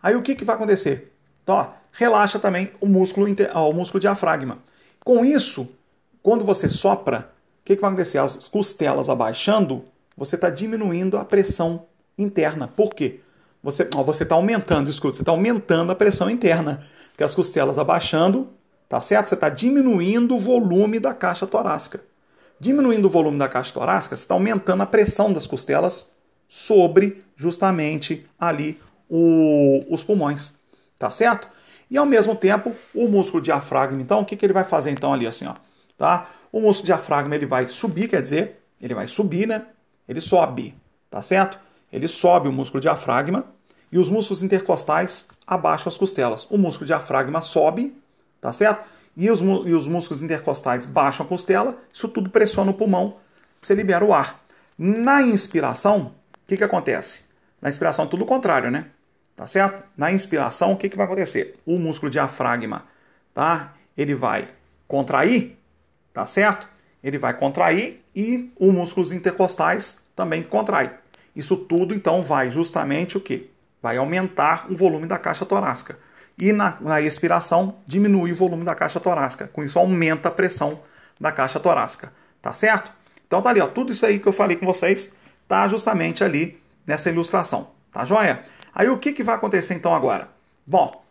Aí 0.00 0.14
o 0.14 0.22
que, 0.22 0.36
que 0.36 0.44
vai 0.44 0.54
acontecer? 0.54 1.12
Tá, 1.44 1.74
relaxa 1.90 2.38
também 2.38 2.70
o 2.80 2.86
músculo, 2.86 3.26
o 3.26 3.72
músculo 3.72 4.00
diafragma. 4.00 4.58
Com 5.04 5.24
isso, 5.24 5.68
quando 6.22 6.44
você 6.44 6.68
sopra, 6.68 7.32
o 7.60 7.64
que, 7.64 7.74
que 7.74 7.82
vai 7.82 7.90
acontecer? 7.90 8.18
As 8.18 8.48
costelas 8.48 9.08
abaixando, 9.08 9.84
você 10.16 10.36
está 10.36 10.48
diminuindo 10.48 11.18
a 11.18 11.24
pressão 11.24 11.86
interna. 12.18 12.68
Por 12.68 12.94
quê? 12.94 13.20
Você 13.62 13.82
está 13.82 14.34
aumentando, 14.34 14.88
escuta, 14.88 15.16
você 15.16 15.22
está 15.22 15.32
aumentando 15.32 15.90
a 15.90 15.94
pressão 15.94 16.30
interna. 16.30 16.86
Porque 17.10 17.24
as 17.24 17.34
costelas 17.34 17.78
abaixando, 17.78 18.48
Tá 18.88 19.00
certo? 19.00 19.28
Você 19.28 19.34
está 19.34 19.48
diminuindo 19.48 20.36
o 20.36 20.38
volume 20.38 21.00
da 21.00 21.12
caixa 21.12 21.46
torácica. 21.46 22.00
Diminuindo 22.58 23.06
o 23.06 23.10
volume 23.10 23.38
da 23.38 23.48
caixa 23.48 23.72
torácica, 23.72 24.16
você 24.16 24.22
está 24.22 24.34
aumentando 24.34 24.82
a 24.82 24.86
pressão 24.86 25.32
das 25.32 25.46
costelas 25.46 26.14
sobre 26.48 27.22
justamente 27.34 28.26
ali 28.38 28.80
o, 29.08 29.84
os 29.90 30.02
pulmões. 30.04 30.54
Tá 30.98 31.10
certo? 31.10 31.48
E 31.90 31.98
ao 31.98 32.06
mesmo 32.06 32.34
tempo, 32.34 32.74
o 32.94 33.08
músculo 33.08 33.42
diafragma, 33.42 34.00
então, 34.00 34.20
o 34.20 34.24
que, 34.24 34.36
que 34.36 34.46
ele 34.46 34.52
vai 34.52 34.64
fazer 34.64 34.90
então 34.90 35.12
ali 35.12 35.26
assim, 35.26 35.46
ó? 35.46 35.54
Tá? 35.96 36.28
O 36.50 36.60
músculo 36.60 36.86
diafragma 36.86 37.34
ele 37.34 37.46
vai 37.46 37.66
subir, 37.66 38.08
quer 38.08 38.22
dizer, 38.22 38.62
ele 38.80 38.94
vai 38.94 39.06
subir, 39.06 39.46
né? 39.46 39.66
Ele 40.08 40.20
sobe, 40.20 40.74
tá 41.10 41.20
certo? 41.20 41.58
Ele 41.92 42.08
sobe 42.08 42.48
o 42.48 42.52
músculo 42.52 42.80
diafragma 42.80 43.44
e 43.90 43.98
os 43.98 44.08
músculos 44.08 44.42
intercostais 44.42 45.28
abaixam 45.46 45.90
as 45.90 45.98
costelas. 45.98 46.46
O 46.50 46.58
músculo 46.58 46.86
diafragma 46.86 47.40
sobe 47.40 47.94
tá 48.46 48.52
certo? 48.52 48.84
E 49.16 49.28
os, 49.28 49.40
e 49.40 49.74
os 49.74 49.88
músculos 49.88 50.22
intercostais 50.22 50.86
baixam 50.86 51.24
a 51.26 51.28
costela, 51.28 51.76
isso 51.92 52.08
tudo 52.08 52.30
pressiona 52.30 52.70
o 52.70 52.74
pulmão, 52.74 53.16
você 53.60 53.74
libera 53.74 54.04
o 54.04 54.12
ar. 54.12 54.40
Na 54.78 55.20
inspiração, 55.22 56.12
o 56.34 56.46
que, 56.46 56.56
que 56.56 56.64
acontece? 56.64 57.24
Na 57.60 57.68
inspiração, 57.68 58.06
tudo 58.06 58.22
o 58.22 58.26
contrário, 58.26 58.70
né? 58.70 58.86
Tá 59.34 59.46
certo? 59.46 59.82
Na 59.96 60.12
inspiração, 60.12 60.72
o 60.72 60.76
que, 60.76 60.88
que 60.88 60.96
vai 60.96 61.06
acontecer? 61.06 61.58
O 61.66 61.78
músculo 61.78 62.10
diafragma, 62.10 62.84
tá? 63.34 63.74
Ele 63.96 64.14
vai 64.14 64.46
contrair, 64.86 65.58
tá 66.12 66.24
certo? 66.24 66.68
Ele 67.02 67.18
vai 67.18 67.34
contrair 67.34 68.04
e 68.14 68.52
os 68.60 68.72
músculos 68.72 69.12
intercostais 69.12 70.06
também 70.14 70.42
contrai. 70.42 70.94
Isso 71.36 71.56
tudo, 71.56 71.94
então, 71.94 72.22
vai 72.22 72.50
justamente 72.50 73.16
o 73.16 73.20
quê? 73.20 73.50
Vai 73.82 73.98
aumentar 73.98 74.66
o 74.70 74.74
volume 74.74 75.06
da 75.06 75.18
caixa 75.18 75.44
torácica 75.44 75.98
e 76.38 76.52
na, 76.52 76.76
na 76.80 77.00
expiração 77.00 77.76
diminui 77.86 78.32
o 78.32 78.34
volume 78.34 78.64
da 78.64 78.74
caixa 78.74 79.00
torácica. 79.00 79.48
Com 79.52 79.62
isso 79.62 79.78
aumenta 79.78 80.28
a 80.28 80.32
pressão 80.32 80.80
da 81.20 81.32
caixa 81.32 81.58
torácica, 81.58 82.12
tá 82.42 82.52
certo? 82.52 82.92
Então 83.26 83.40
tá 83.40 83.50
ali, 83.50 83.60
ó, 83.60 83.66
tudo 83.66 83.92
isso 83.92 84.04
aí 84.04 84.18
que 84.18 84.26
eu 84.26 84.32
falei 84.32 84.56
com 84.56 84.66
vocês 84.66 85.14
tá 85.48 85.66
justamente 85.68 86.22
ali 86.22 86.60
nessa 86.86 87.10
ilustração, 87.10 87.70
tá 87.92 88.04
joia? 88.04 88.44
Aí 88.74 88.88
o 88.88 88.98
que, 88.98 89.12
que 89.12 89.22
vai 89.22 89.34
acontecer 89.34 89.74
então 89.74 89.94
agora? 89.94 90.28
Bom, 90.66 91.02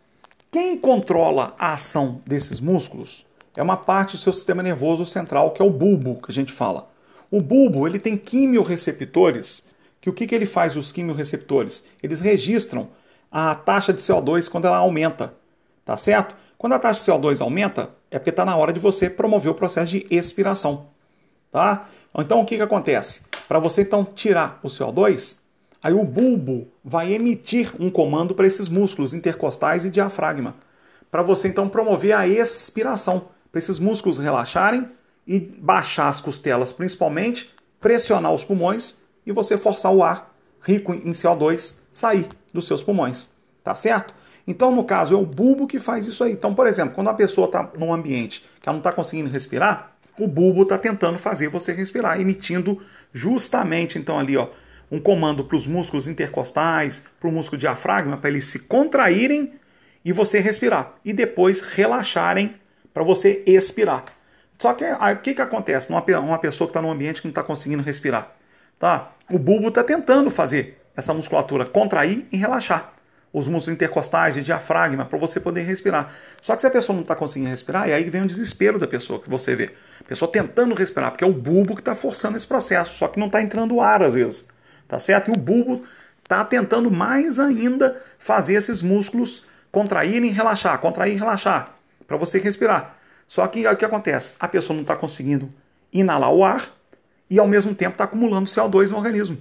quem 0.50 0.78
controla 0.78 1.54
a 1.58 1.74
ação 1.74 2.22
desses 2.26 2.60
músculos 2.60 3.26
é 3.56 3.62
uma 3.62 3.76
parte 3.76 4.12
do 4.16 4.22
seu 4.22 4.32
sistema 4.32 4.62
nervoso 4.62 5.04
central, 5.04 5.50
que 5.50 5.60
é 5.60 5.64
o 5.64 5.70
bulbo, 5.70 6.20
que 6.22 6.30
a 6.30 6.34
gente 6.34 6.52
fala. 6.52 6.88
O 7.30 7.40
bulbo 7.40 7.86
ele 7.86 7.98
tem 7.98 8.16
quimiorreceptores, 8.16 9.64
que 10.06 10.10
o 10.10 10.12
que, 10.12 10.26
que 10.28 10.34
ele 10.36 10.46
faz, 10.46 10.76
os 10.76 10.92
quimiorreceptores? 10.92 11.84
Eles 12.00 12.20
registram 12.20 12.88
a 13.30 13.56
taxa 13.56 13.92
de 13.92 14.00
CO2 14.00 14.48
quando 14.48 14.66
ela 14.66 14.76
aumenta, 14.76 15.34
tá 15.84 15.96
certo? 15.96 16.36
Quando 16.56 16.74
a 16.74 16.78
taxa 16.78 17.00
de 17.00 17.10
CO2 17.10 17.40
aumenta, 17.40 17.90
é 18.08 18.16
porque 18.16 18.30
está 18.30 18.44
na 18.44 18.56
hora 18.56 18.72
de 18.72 18.78
você 18.78 19.10
promover 19.10 19.50
o 19.50 19.54
processo 19.54 19.90
de 19.90 20.06
expiração, 20.08 20.86
tá? 21.50 21.88
Então 22.16 22.40
o 22.40 22.46
que, 22.46 22.56
que 22.56 22.62
acontece? 22.62 23.22
Para 23.48 23.58
você 23.58 23.82
então 23.82 24.04
tirar 24.04 24.60
o 24.62 24.68
CO2, 24.68 25.38
aí 25.82 25.92
o 25.92 26.04
bulbo 26.04 26.68
vai 26.84 27.12
emitir 27.12 27.74
um 27.80 27.90
comando 27.90 28.32
para 28.32 28.46
esses 28.46 28.68
músculos 28.68 29.12
intercostais 29.12 29.84
e 29.84 29.90
diafragma, 29.90 30.54
para 31.10 31.22
você 31.22 31.48
então 31.48 31.68
promover 31.68 32.12
a 32.12 32.28
expiração, 32.28 33.28
para 33.50 33.58
esses 33.58 33.80
músculos 33.80 34.20
relaxarem 34.20 34.86
e 35.26 35.40
baixar 35.40 36.08
as 36.08 36.20
costelas 36.20 36.72
principalmente, 36.72 37.52
pressionar 37.80 38.32
os 38.32 38.44
pulmões 38.44 39.05
e 39.26 39.32
você 39.32 39.58
forçar 39.58 39.92
o 39.92 40.02
ar 40.02 40.34
rico 40.62 40.94
em 40.94 41.12
CO2 41.12 41.80
sair 41.92 42.28
dos 42.52 42.66
seus 42.66 42.82
pulmões, 42.82 43.28
tá 43.62 43.74
certo? 43.74 44.14
Então, 44.46 44.74
no 44.74 44.84
caso, 44.84 45.14
é 45.14 45.16
o 45.16 45.26
bulbo 45.26 45.66
que 45.66 45.80
faz 45.80 46.06
isso 46.06 46.22
aí. 46.22 46.32
Então, 46.32 46.54
por 46.54 46.66
exemplo, 46.66 46.94
quando 46.94 47.08
a 47.08 47.14
pessoa 47.14 47.46
está 47.46 47.68
num 47.76 47.92
ambiente 47.92 48.44
que 48.60 48.68
ela 48.68 48.74
não 48.74 48.80
está 48.80 48.92
conseguindo 48.92 49.28
respirar, 49.28 49.96
o 50.18 50.28
bulbo 50.28 50.62
está 50.62 50.78
tentando 50.78 51.18
fazer 51.18 51.48
você 51.48 51.72
respirar, 51.72 52.20
emitindo 52.20 52.80
justamente, 53.12 53.98
então, 53.98 54.18
ali, 54.18 54.36
ó, 54.36 54.48
um 54.90 55.00
comando 55.00 55.44
para 55.44 55.56
os 55.56 55.66
músculos 55.66 56.06
intercostais, 56.06 57.06
para 57.18 57.28
o 57.28 57.32
músculo 57.32 57.58
diafragma, 57.58 58.16
para 58.16 58.30
eles 58.30 58.44
se 58.44 58.60
contraírem 58.60 59.54
e 60.04 60.12
você 60.12 60.38
respirar. 60.38 60.94
E 61.04 61.12
depois 61.12 61.60
relaxarem 61.60 62.54
para 62.94 63.02
você 63.02 63.42
expirar. 63.46 64.04
Só 64.58 64.72
que 64.72 64.84
o 64.84 65.16
que, 65.18 65.34
que 65.34 65.42
acontece? 65.42 65.90
Uma, 65.90 66.02
uma 66.20 66.38
pessoa 66.38 66.66
que 66.66 66.70
está 66.70 66.80
num 66.80 66.90
ambiente 66.90 67.20
que 67.20 67.26
não 67.26 67.32
está 67.32 67.42
conseguindo 67.42 67.82
respirar. 67.82 68.32
Tá? 68.78 69.12
O 69.28 69.38
bulbo 69.38 69.68
está 69.68 69.82
tentando 69.82 70.30
fazer 70.30 70.80
essa 70.96 71.12
musculatura 71.12 71.64
contrair 71.64 72.26
e 72.30 72.36
relaxar 72.36 72.92
os 73.32 73.48
músculos 73.48 73.74
intercostais 73.74 74.34
de 74.34 74.42
diafragma 74.42 75.04
para 75.04 75.18
você 75.18 75.40
poder 75.40 75.62
respirar. 75.62 76.10
Só 76.40 76.54
que 76.54 76.62
se 76.62 76.66
a 76.66 76.70
pessoa 76.70 76.94
não 76.94 77.02
está 77.02 77.14
conseguindo 77.14 77.50
respirar, 77.50 77.88
e 77.88 77.92
aí 77.92 78.08
vem 78.08 78.22
o 78.22 78.26
desespero 78.26 78.78
da 78.78 78.86
pessoa 78.86 79.20
que 79.20 79.28
você 79.28 79.54
vê. 79.54 79.74
A 80.00 80.04
pessoa 80.04 80.30
tentando 80.30 80.74
respirar, 80.74 81.10
porque 81.10 81.24
é 81.24 81.26
o 81.26 81.32
bulbo 81.32 81.74
que 81.74 81.82
está 81.82 81.94
forçando 81.94 82.36
esse 82.36 82.46
processo, 82.46 82.96
só 82.96 83.08
que 83.08 83.18
não 83.18 83.26
está 83.26 83.42
entrando 83.42 83.80
ar 83.80 84.02
às 84.02 84.14
vezes. 84.14 84.46
Tá 84.88 84.98
certo? 84.98 85.28
E 85.28 85.34
o 85.34 85.38
bulbo 85.38 85.84
está 86.22 86.44
tentando 86.44 86.90
mais 86.90 87.38
ainda 87.38 88.00
fazer 88.18 88.54
esses 88.54 88.80
músculos 88.80 89.44
contraírem 89.70 90.30
e 90.30 90.32
relaxar, 90.32 90.78
contrair 90.78 91.14
e 91.14 91.18
relaxar, 91.18 91.74
para 92.06 92.16
você 92.16 92.38
respirar. 92.38 92.96
Só 93.26 93.46
que 93.48 93.66
o 93.66 93.76
que 93.76 93.84
acontece? 93.84 94.34
A 94.38 94.48
pessoa 94.48 94.74
não 94.74 94.82
está 94.82 94.96
conseguindo 94.96 95.52
inalar 95.92 96.32
o 96.32 96.44
ar 96.44 96.62
e 97.28 97.38
ao 97.38 97.48
mesmo 97.48 97.74
tempo 97.74 97.92
está 97.92 98.04
acumulando 98.04 98.48
CO2 98.48 98.90
no 98.90 98.96
organismo. 98.96 99.38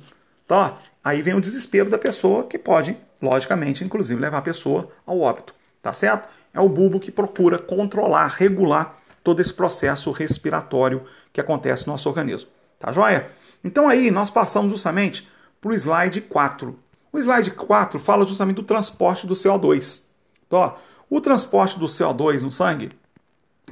Tá? 0.47 0.77
Aí 1.03 1.21
vem 1.21 1.33
o 1.33 1.41
desespero 1.41 1.89
da 1.89 1.97
pessoa 1.97 2.43
que 2.45 2.57
pode, 2.57 2.97
logicamente, 3.21 3.83
inclusive 3.83 4.19
levar 4.19 4.39
a 4.39 4.41
pessoa 4.41 4.89
ao 5.05 5.19
óbito. 5.19 5.53
Tá 5.81 5.93
certo? 5.93 6.27
É 6.53 6.59
o 6.59 6.69
bulbo 6.69 6.99
que 6.99 7.11
procura 7.11 7.59
controlar, 7.59 8.27
regular 8.27 8.97
todo 9.23 9.41
esse 9.41 9.53
processo 9.53 10.11
respiratório 10.11 11.03
que 11.31 11.41
acontece 11.41 11.85
no 11.87 11.93
nosso 11.93 12.09
organismo. 12.09 12.49
Tá 12.79 12.91
joia? 12.91 13.29
Então 13.63 13.87
aí 13.87 14.11
nós 14.11 14.29
passamos 14.29 14.71
justamente 14.71 15.27
para 15.59 15.71
o 15.71 15.73
slide 15.73 16.21
4. 16.21 16.77
O 17.11 17.19
slide 17.19 17.51
4 17.51 17.99
fala 17.99 18.25
justamente 18.25 18.57
do 18.57 18.63
transporte 18.63 19.25
do 19.25 19.33
CO2. 19.33 20.05
Então, 20.45 20.75
o 21.09 21.21
transporte 21.21 21.79
do 21.79 21.85
CO2 21.85 22.41
no 22.41 22.51
sangue, 22.51 22.91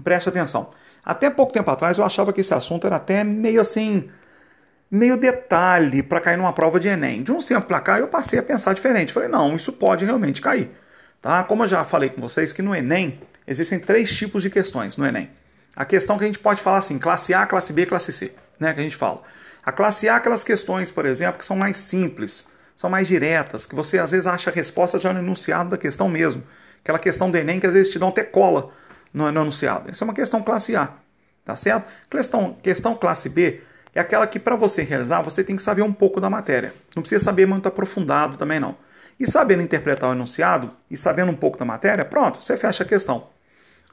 preste 0.03 0.29
atenção. 0.29 0.72
Até 1.03 1.29
pouco 1.29 1.51
tempo 1.51 1.69
atrás 1.69 1.98
eu 1.98 2.05
achava 2.05 2.31
que 2.31 2.41
esse 2.41 2.53
assunto 2.53 2.88
era 2.88 2.95
até 2.95 3.24
meio 3.24 3.60
assim, 3.60 4.10
meio 4.89 5.17
detalhe 5.17 6.01
para 6.01 6.22
cair 6.22 6.38
numa 6.38 6.53
prova 6.53 6.79
de 6.79 6.88
Enem. 6.88 7.24
De 7.24 7.31
um 7.31 7.39
tempo 7.39 7.67
para 7.67 7.81
cá 7.81 8.00
eu 8.00 8.07
passei 8.07 8.39
a 8.39 8.43
pensar 8.43 8.74
diferente. 8.74 9.12
Falei, 9.12 9.27
não, 9.27 9.55
isso 9.55 9.74
pode 9.74 10.05
realmente 10.05 10.41
cair. 10.41 10.72
Tá? 11.22 11.43
Como 11.43 11.63
eu 11.63 11.67
já 11.67 11.83
falei 11.83 12.10
com 12.10 12.22
vocês 12.22 12.53
que 12.53 12.62
no 12.62 12.74
Enem 12.74 13.19
existem 13.48 13.79
três 13.79 14.15
tipos 14.15 14.41
de 14.41 14.50
questões 14.50 14.95
no 14.95 15.05
Enem. 15.05 15.29
A 15.75 15.86
questão 15.86 16.17
que 16.17 16.24
a 16.24 16.27
gente 16.27 16.39
pode 16.39 16.62
falar 16.62 16.77
assim, 16.77 17.00
classe 17.00 17.33
A, 17.33 17.45
classe 17.45 17.74
B, 17.74 17.86
classe 17.86 18.13
C, 18.13 18.33
né, 18.60 18.74
que 18.74 18.79
a 18.79 18.83
gente 18.83 18.95
fala. 18.95 19.22
A 19.65 19.72
classe 19.72 20.07
A, 20.07 20.17
aquelas 20.17 20.43
questões, 20.43 20.91
por 20.91 21.05
exemplo, 21.05 21.39
que 21.39 21.45
são 21.45 21.55
mais 21.57 21.77
simples, 21.77 22.45
são 22.75 22.89
mais 22.89 23.07
diretas, 23.07 23.65
que 23.65 23.74
você 23.74 23.98
às 23.98 24.12
vezes 24.12 24.27
acha 24.27 24.50
a 24.50 24.53
resposta 24.53 25.00
já 25.00 25.12
no 25.12 25.19
enunciado 25.19 25.72
da 25.72 25.77
questão 25.77 26.07
mesmo. 26.07 26.43
Aquela 26.83 27.00
questão 27.00 27.31
do 27.31 27.38
Enem 27.38 27.60
que 27.60 27.65
às 27.65 27.74
vezes 27.74 27.91
te 27.91 27.98
dão 27.98 28.10
até 28.10 28.24
cola 28.24 28.72
no, 29.13 29.32
no 29.32 29.41
anunciado. 29.41 29.89
Essa 29.89 30.03
é 30.03 30.05
uma 30.05 30.13
questão 30.13 30.41
classe 30.41 30.75
A, 30.75 30.89
tá 31.46 31.55
certo? 31.55 31.89
Questão, 32.10 32.58
questão 32.62 32.96
classe 32.96 33.29
B 33.29 33.62
é 33.96 34.00
aquela 34.00 34.25
que 34.25 34.39
para 34.39 34.55
você 34.55 34.82
realizar 34.82 35.22
você 35.22 35.43
tem 35.43 35.55
que 35.55 35.62
saber 35.62 35.84
um 35.84 35.93
pouco 35.93 36.20
da 36.20 36.29
matéria. 36.29 36.74
Não 36.96 37.03
precisa 37.03 37.24
saber 37.24 37.46
muito 37.46 37.67
aprofundado 37.67 38.38
também 38.38 38.60
não. 38.60 38.75
E 39.20 39.29
sabendo 39.29 39.62
interpretar 39.62 40.10
o 40.10 40.13
enunciado 40.13 40.75
e 40.89 40.98
sabendo 40.98 41.32
um 41.32 41.36
pouco 41.36 41.58
da 41.58 41.65
matéria, 41.65 42.03
pronto, 42.03 42.43
você 42.43 42.58
fecha 42.58 42.84
a 42.84 42.88
questão. 42.88 43.29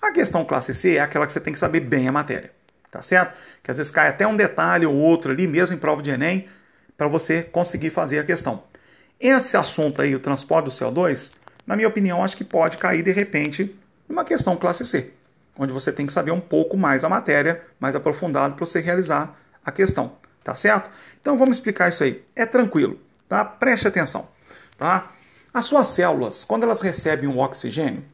A 0.00 0.11
questão 0.11 0.45
classe 0.45 0.73
C 0.73 0.97
é 0.97 1.00
aquela 1.00 1.27
que 1.27 1.33
você 1.33 1.41
tem 1.41 1.53
que 1.53 1.59
saber 1.59 1.81
bem 1.81 2.09
a 2.09 2.12
matéria, 2.12 2.50
tá 2.91 3.03
certo? 3.03 3.37
Que 3.62 3.71
às 3.71 3.77
vezes 3.77 3.93
cai 3.93 4.09
até 4.09 4.27
um 4.27 4.35
detalhe 4.35 4.87
ou 4.87 4.95
outro 4.95 5.31
ali, 5.31 5.47
mesmo 5.47 5.77
em 5.77 5.79
prova 5.79 6.03
de 6.03 6.11
Enem, 6.11 6.49
para 6.97 7.07
você 7.07 7.43
conseguir 7.43 7.91
fazer 7.91 8.19
a 8.19 8.25
questão. 8.25 8.62
Esse 9.21 9.59
assunto 9.59 10.00
aí, 10.00 10.15
o 10.15 10.21
transporte 10.21 10.65
do 10.65 10.71
CO2, 10.71 11.33
na 11.67 11.77
minha 11.77 11.89
opinião, 11.89 12.25
acho 12.25 12.35
que 12.35 12.45
pode 12.45 12.79
cair 12.79 13.03
de 13.03 13.12
repente 13.12 13.77
numa 14.11 14.25
questão 14.25 14.57
classe 14.57 14.85
C, 14.85 15.14
onde 15.57 15.73
você 15.73 15.93
tem 15.93 16.05
que 16.05 16.12
saber 16.12 16.33
um 16.33 16.40
pouco 16.40 16.76
mais 16.76 17.05
a 17.05 17.09
matéria, 17.09 17.62
mais 17.79 17.95
aprofundado 17.95 18.57
para 18.57 18.67
você 18.67 18.81
realizar 18.81 19.38
a 19.64 19.71
questão, 19.71 20.12
tá 20.43 20.55
certo? 20.55 20.90
Então 21.21 21.38
vamos 21.38 21.57
explicar 21.57 21.88
isso 21.88 22.02
aí. 22.02 22.23
É 22.35 22.45
tranquilo, 22.45 22.99
tá? 23.29 23.45
Preste 23.45 23.87
atenção, 23.87 24.29
tá? 24.76 25.12
As 25.55 25.64
suas 25.64 25.88
células, 25.88 26.45
quando 26.45 26.64
elas 26.64 26.81
recebem 26.81 27.29
o 27.29 27.35
um 27.35 27.40
oxigênio, 27.40 28.05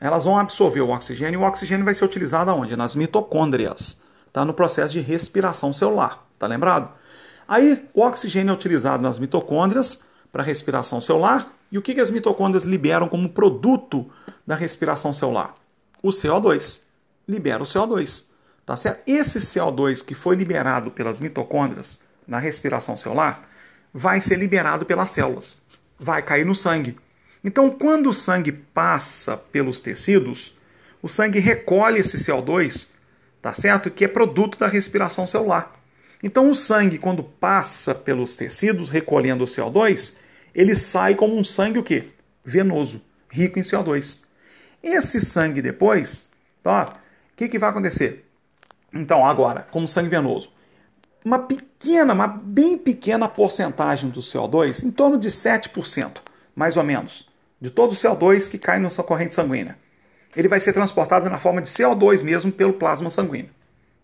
elas 0.00 0.24
vão 0.24 0.38
absorver 0.38 0.80
o 0.80 0.90
oxigênio 0.90 1.40
e 1.40 1.42
o 1.42 1.46
oxigênio 1.46 1.84
vai 1.84 1.94
ser 1.94 2.04
utilizado 2.04 2.50
aonde? 2.50 2.76
Nas 2.76 2.94
mitocôndrias, 2.94 4.00
tá? 4.32 4.44
No 4.44 4.54
processo 4.54 4.92
de 4.92 5.00
respiração 5.00 5.72
celular, 5.72 6.24
tá 6.38 6.46
lembrado? 6.46 6.92
Aí 7.48 7.84
o 7.94 8.02
oxigênio 8.02 8.52
é 8.52 8.54
utilizado 8.54 9.02
nas 9.02 9.18
mitocôndrias 9.18 10.04
para 10.30 10.42
respiração 10.42 11.00
celular. 11.00 11.50
E 11.70 11.78
o 11.78 11.82
que, 11.82 11.94
que 11.94 12.00
as 12.00 12.10
mitocôndrias 12.10 12.64
liberam 12.64 13.08
como 13.08 13.28
produto 13.28 14.08
da 14.46 14.54
respiração 14.54 15.12
celular? 15.12 15.54
O 16.02 16.08
CO2. 16.08 16.82
Libera 17.26 17.62
o 17.62 17.66
CO2. 17.66 18.26
Tá 18.64 18.76
certo? 18.76 19.02
Esse 19.06 19.38
CO2 19.38 20.04
que 20.04 20.14
foi 20.14 20.36
liberado 20.36 20.90
pelas 20.90 21.20
mitocôndrias 21.20 22.00
na 22.26 22.38
respiração 22.38 22.96
celular 22.96 23.48
vai 23.92 24.20
ser 24.20 24.36
liberado 24.36 24.84
pelas 24.84 25.10
células. 25.10 25.62
Vai 25.98 26.22
cair 26.22 26.44
no 26.44 26.54
sangue. 26.54 26.98
Então, 27.42 27.70
quando 27.70 28.08
o 28.08 28.12
sangue 28.12 28.50
passa 28.50 29.36
pelos 29.36 29.78
tecidos, 29.78 30.54
o 31.00 31.08
sangue 31.08 31.38
recolhe 31.38 32.00
esse 32.00 32.16
CO2, 32.18 32.94
tá 33.40 33.54
certo? 33.54 33.90
Que 33.90 34.04
é 34.04 34.08
produto 34.08 34.58
da 34.58 34.66
respiração 34.66 35.26
celular. 35.26 35.72
Então, 36.22 36.50
o 36.50 36.54
sangue, 36.54 36.98
quando 36.98 37.22
passa 37.22 37.94
pelos 37.94 38.36
tecidos 38.36 38.90
recolhendo 38.90 39.44
o 39.44 39.46
CO2, 39.46 40.16
ele 40.54 40.74
sai 40.74 41.14
como 41.14 41.36
um 41.36 41.44
sangue 41.44 41.78
o 41.78 41.82
quê? 41.82 42.08
Venoso, 42.44 43.02
rico 43.28 43.58
em 43.58 43.62
CO2. 43.62 44.24
Esse 44.82 45.20
sangue 45.20 45.60
depois, 45.60 46.28
tá? 46.62 46.94
O 47.32 47.36
que, 47.36 47.48
que 47.48 47.58
vai 47.58 47.70
acontecer? 47.70 48.26
Então, 48.92 49.26
agora, 49.26 49.66
como 49.70 49.86
sangue 49.86 50.08
venoso, 50.08 50.50
uma 51.24 51.40
pequena, 51.40 52.14
uma 52.14 52.28
bem 52.28 52.78
pequena 52.78 53.28
porcentagem 53.28 54.08
do 54.08 54.20
CO2, 54.20 54.84
em 54.84 54.90
torno 54.90 55.18
de 55.18 55.28
7%, 55.28 56.18
mais 56.54 56.76
ou 56.76 56.84
menos, 56.84 57.28
de 57.60 57.68
todo 57.68 57.92
o 57.92 57.96
CO2 57.96 58.48
que 58.48 58.58
cai 58.58 58.78
na 58.78 58.88
sua 58.88 59.04
corrente 59.04 59.34
sanguínea. 59.34 59.76
Ele 60.36 60.48
vai 60.48 60.60
ser 60.60 60.72
transportado 60.72 61.28
na 61.28 61.40
forma 61.40 61.60
de 61.60 61.68
CO2 61.68 62.22
mesmo 62.22 62.52
pelo 62.52 62.74
plasma 62.74 63.10
sanguíneo. 63.10 63.50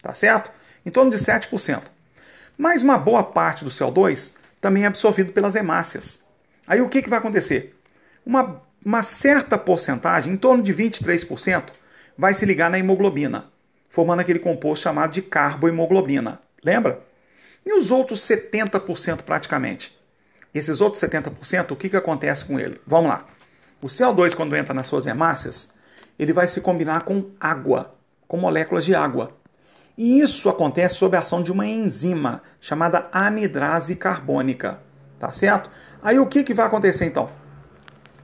Tá 0.02 0.12
certo? 0.12 0.50
Em 0.84 0.90
torno 0.90 1.10
de 1.10 1.16
7%. 1.16 1.82
Mas 2.56 2.82
uma 2.82 2.98
boa 2.98 3.22
parte 3.22 3.64
do 3.64 3.70
CO2 3.70 4.36
também 4.60 4.84
é 4.84 4.86
absorvido 4.86 5.32
pelas 5.32 5.54
hemácias. 5.54 6.24
Aí 6.66 6.80
o 6.80 6.88
que, 6.88 7.02
que 7.02 7.08
vai 7.08 7.18
acontecer? 7.18 7.76
Uma, 8.24 8.62
uma 8.84 9.02
certa 9.02 9.58
porcentagem, 9.58 10.32
em 10.32 10.36
torno 10.36 10.62
de 10.62 10.74
23%, 10.74 11.70
vai 12.16 12.34
se 12.34 12.46
ligar 12.46 12.70
na 12.70 12.78
hemoglobina, 12.78 13.50
formando 13.88 14.20
aquele 14.20 14.38
composto 14.38 14.84
chamado 14.84 15.12
de 15.12 15.22
carbohemoglobina. 15.22 16.40
Lembra? 16.62 17.02
E 17.64 17.76
os 17.76 17.90
outros 17.90 18.20
70% 18.20 19.22
praticamente? 19.22 19.98
Esses 20.54 20.80
outros 20.80 21.02
70%, 21.02 21.70
o 21.70 21.76
que, 21.76 21.88
que 21.88 21.96
acontece 21.96 22.44
com 22.44 22.60
ele? 22.60 22.80
Vamos 22.86 23.10
lá. 23.10 23.26
O 23.80 23.86
CO2, 23.86 24.34
quando 24.34 24.54
entra 24.54 24.74
nas 24.74 24.86
suas 24.86 25.06
hemácias, 25.06 25.74
ele 26.18 26.32
vai 26.32 26.46
se 26.46 26.60
combinar 26.60 27.02
com 27.02 27.30
água, 27.40 27.94
com 28.28 28.36
moléculas 28.36 28.84
de 28.84 28.94
água. 28.94 29.36
E 29.96 30.20
isso 30.20 30.48
acontece 30.48 30.96
sob 30.96 31.16
a 31.16 31.20
ação 31.20 31.42
de 31.42 31.52
uma 31.52 31.66
enzima 31.66 32.42
chamada 32.60 33.08
anidrase 33.12 33.96
carbônica. 33.96 34.80
Tá 35.18 35.30
certo? 35.30 35.70
Aí 36.02 36.18
o 36.18 36.26
que, 36.26 36.42
que 36.42 36.54
vai 36.54 36.66
acontecer 36.66 37.04
então? 37.04 37.28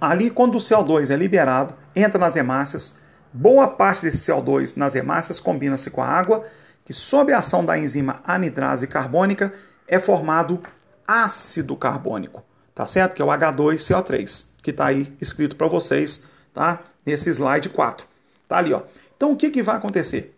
Ali, 0.00 0.30
quando 0.30 0.54
o 0.56 0.58
CO2 0.58 1.10
é 1.10 1.16
liberado, 1.16 1.74
entra 1.94 2.18
nas 2.18 2.36
hemácias, 2.36 3.00
boa 3.32 3.68
parte 3.68 4.02
desse 4.02 4.30
CO2 4.30 4.76
nas 4.76 4.94
hemácias 4.94 5.40
combina-se 5.40 5.90
com 5.90 6.02
a 6.02 6.06
água, 6.06 6.44
que 6.84 6.92
sob 6.92 7.32
a 7.32 7.38
ação 7.38 7.64
da 7.64 7.76
enzima 7.76 8.20
anidrase 8.24 8.86
carbônica 8.86 9.52
é 9.86 9.98
formado 9.98 10.62
ácido 11.06 11.76
carbônico, 11.76 12.44
tá 12.74 12.86
certo? 12.86 13.14
Que 13.14 13.22
é 13.22 13.24
o 13.24 13.28
H2CO3, 13.28 14.46
que 14.62 14.70
está 14.70 14.86
aí 14.86 15.12
escrito 15.20 15.56
para 15.56 15.66
vocês, 15.66 16.24
tá? 16.54 16.80
Nesse 17.04 17.30
slide 17.30 17.68
4. 17.68 18.06
Tá 18.46 18.58
ali, 18.58 18.72
ó. 18.72 18.82
Então 19.16 19.32
o 19.32 19.36
que, 19.36 19.50
que 19.50 19.62
vai 19.62 19.76
acontecer? 19.76 20.37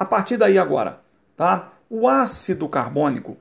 A 0.00 0.04
partir 0.06 0.38
daí 0.38 0.56
agora, 0.56 0.98
tá? 1.36 1.74
O 1.90 2.08
ácido 2.08 2.66
carbônico, 2.70 3.36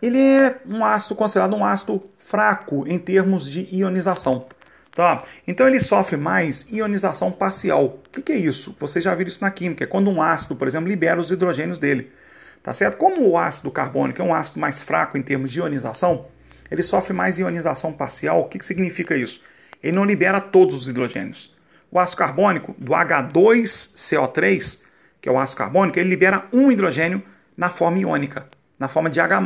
ele 0.00 0.20
é 0.20 0.60
um 0.64 0.84
ácido 0.84 1.16
considerado 1.16 1.56
um 1.56 1.64
ácido 1.64 2.00
fraco 2.16 2.86
em 2.86 2.96
termos 2.96 3.50
de 3.50 3.66
ionização. 3.74 4.46
Tá? 4.94 5.24
Então 5.48 5.66
ele 5.66 5.80
sofre 5.80 6.16
mais 6.16 6.70
ionização 6.70 7.32
parcial. 7.32 7.86
O 7.86 8.10
que, 8.12 8.22
que 8.22 8.30
é 8.30 8.36
isso? 8.36 8.76
Vocês 8.78 9.04
já 9.04 9.12
viram 9.16 9.28
isso 9.28 9.42
na 9.42 9.50
química. 9.50 9.82
É 9.82 9.86
quando 9.86 10.08
um 10.08 10.22
ácido, 10.22 10.54
por 10.54 10.68
exemplo, 10.68 10.88
libera 10.88 11.20
os 11.20 11.32
hidrogênios 11.32 11.80
dele. 11.80 12.12
Tá 12.62 12.72
certo? 12.72 12.96
Como 12.98 13.28
o 13.28 13.36
ácido 13.36 13.72
carbônico 13.72 14.22
é 14.22 14.24
um 14.24 14.32
ácido 14.32 14.60
mais 14.60 14.80
fraco 14.80 15.18
em 15.18 15.22
termos 15.22 15.50
de 15.50 15.58
ionização, 15.58 16.26
ele 16.70 16.84
sofre 16.84 17.12
mais 17.12 17.36
ionização 17.36 17.92
parcial. 17.92 18.42
O 18.42 18.44
que, 18.44 18.60
que 18.60 18.66
significa 18.66 19.16
isso? 19.16 19.42
Ele 19.82 19.96
não 19.96 20.04
libera 20.04 20.40
todos 20.40 20.76
os 20.76 20.88
hidrogênios. 20.88 21.52
O 21.90 21.98
ácido 21.98 22.18
carbônico, 22.18 22.76
do 22.78 22.92
H2CO3, 22.92 24.85
que 25.26 25.30
é 25.30 25.32
o 25.32 25.40
ácido 25.40 25.58
carbônico, 25.58 25.98
ele 25.98 26.08
libera 26.08 26.46
um 26.52 26.70
hidrogênio 26.70 27.20
na 27.56 27.68
forma 27.68 27.98
iônica, 27.98 28.46
na 28.78 28.86
forma 28.86 29.10
de 29.10 29.18
H+. 29.18 29.40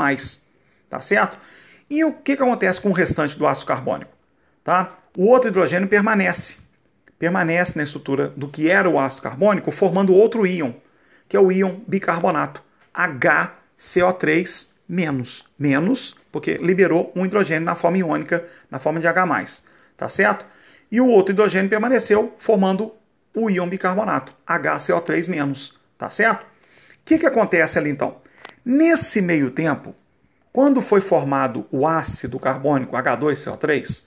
Tá 0.90 1.00
certo? 1.00 1.38
E 1.88 2.04
o 2.04 2.12
que, 2.12 2.37
que 2.37 2.42
acontece 2.42 2.82
com 2.82 2.90
o 2.90 2.92
restante 2.92 3.38
do 3.38 3.46
ácido 3.46 3.68
carbônico? 3.68 4.12
Tá? 4.62 4.99
O 5.16 5.25
outro 5.25 5.49
hidrogênio 5.49 5.88
permanece. 5.88 6.58
Permanece 7.18 7.78
na 7.78 7.84
estrutura 7.84 8.28
do 8.28 8.46
que 8.46 8.70
era 8.70 8.90
o 8.90 8.99
ácido 8.99 9.22
carbônico, 9.22 9.70
formando 9.70 10.12
outro 10.12 10.46
íon, 10.46 10.75
que 11.26 11.34
é 11.34 11.40
o 11.40 11.50
íon 11.50 11.80
bicarbonato, 11.88 12.62
HCO3 12.94 14.72
menos. 14.87 16.14
Porque 16.30 16.58
liberou 16.58 17.10
um 17.16 17.25
hidrogênio 17.25 17.64
na 17.64 17.75
forma 17.75 17.96
iônica, 17.96 18.44
na 18.70 18.78
forma 18.78 19.00
de 19.00 19.06
H+. 19.06 19.62
Tá 19.96 20.10
certo? 20.10 20.44
E 20.92 21.00
o 21.00 21.06
outro 21.06 21.32
hidrogênio 21.32 21.70
permaneceu, 21.70 22.34
formando 22.38 22.92
o 23.34 23.50
íon 23.50 23.68
bicarbonato, 23.68 24.34
HCO3 24.46 25.28
menos. 25.28 25.78
Tá 25.96 26.08
certo? 26.08 26.44
O 26.44 26.46
que, 27.04 27.18
que 27.18 27.26
acontece 27.26 27.78
ali 27.78 27.90
então? 27.90 28.16
Nesse 28.64 29.20
meio 29.20 29.50
tempo, 29.50 29.94
quando 30.52 30.80
foi 30.80 31.00
formado 31.00 31.66
o 31.70 31.87
ácido 31.87 32.38
carbônico 32.38 32.96
H2CO3, 32.96 34.04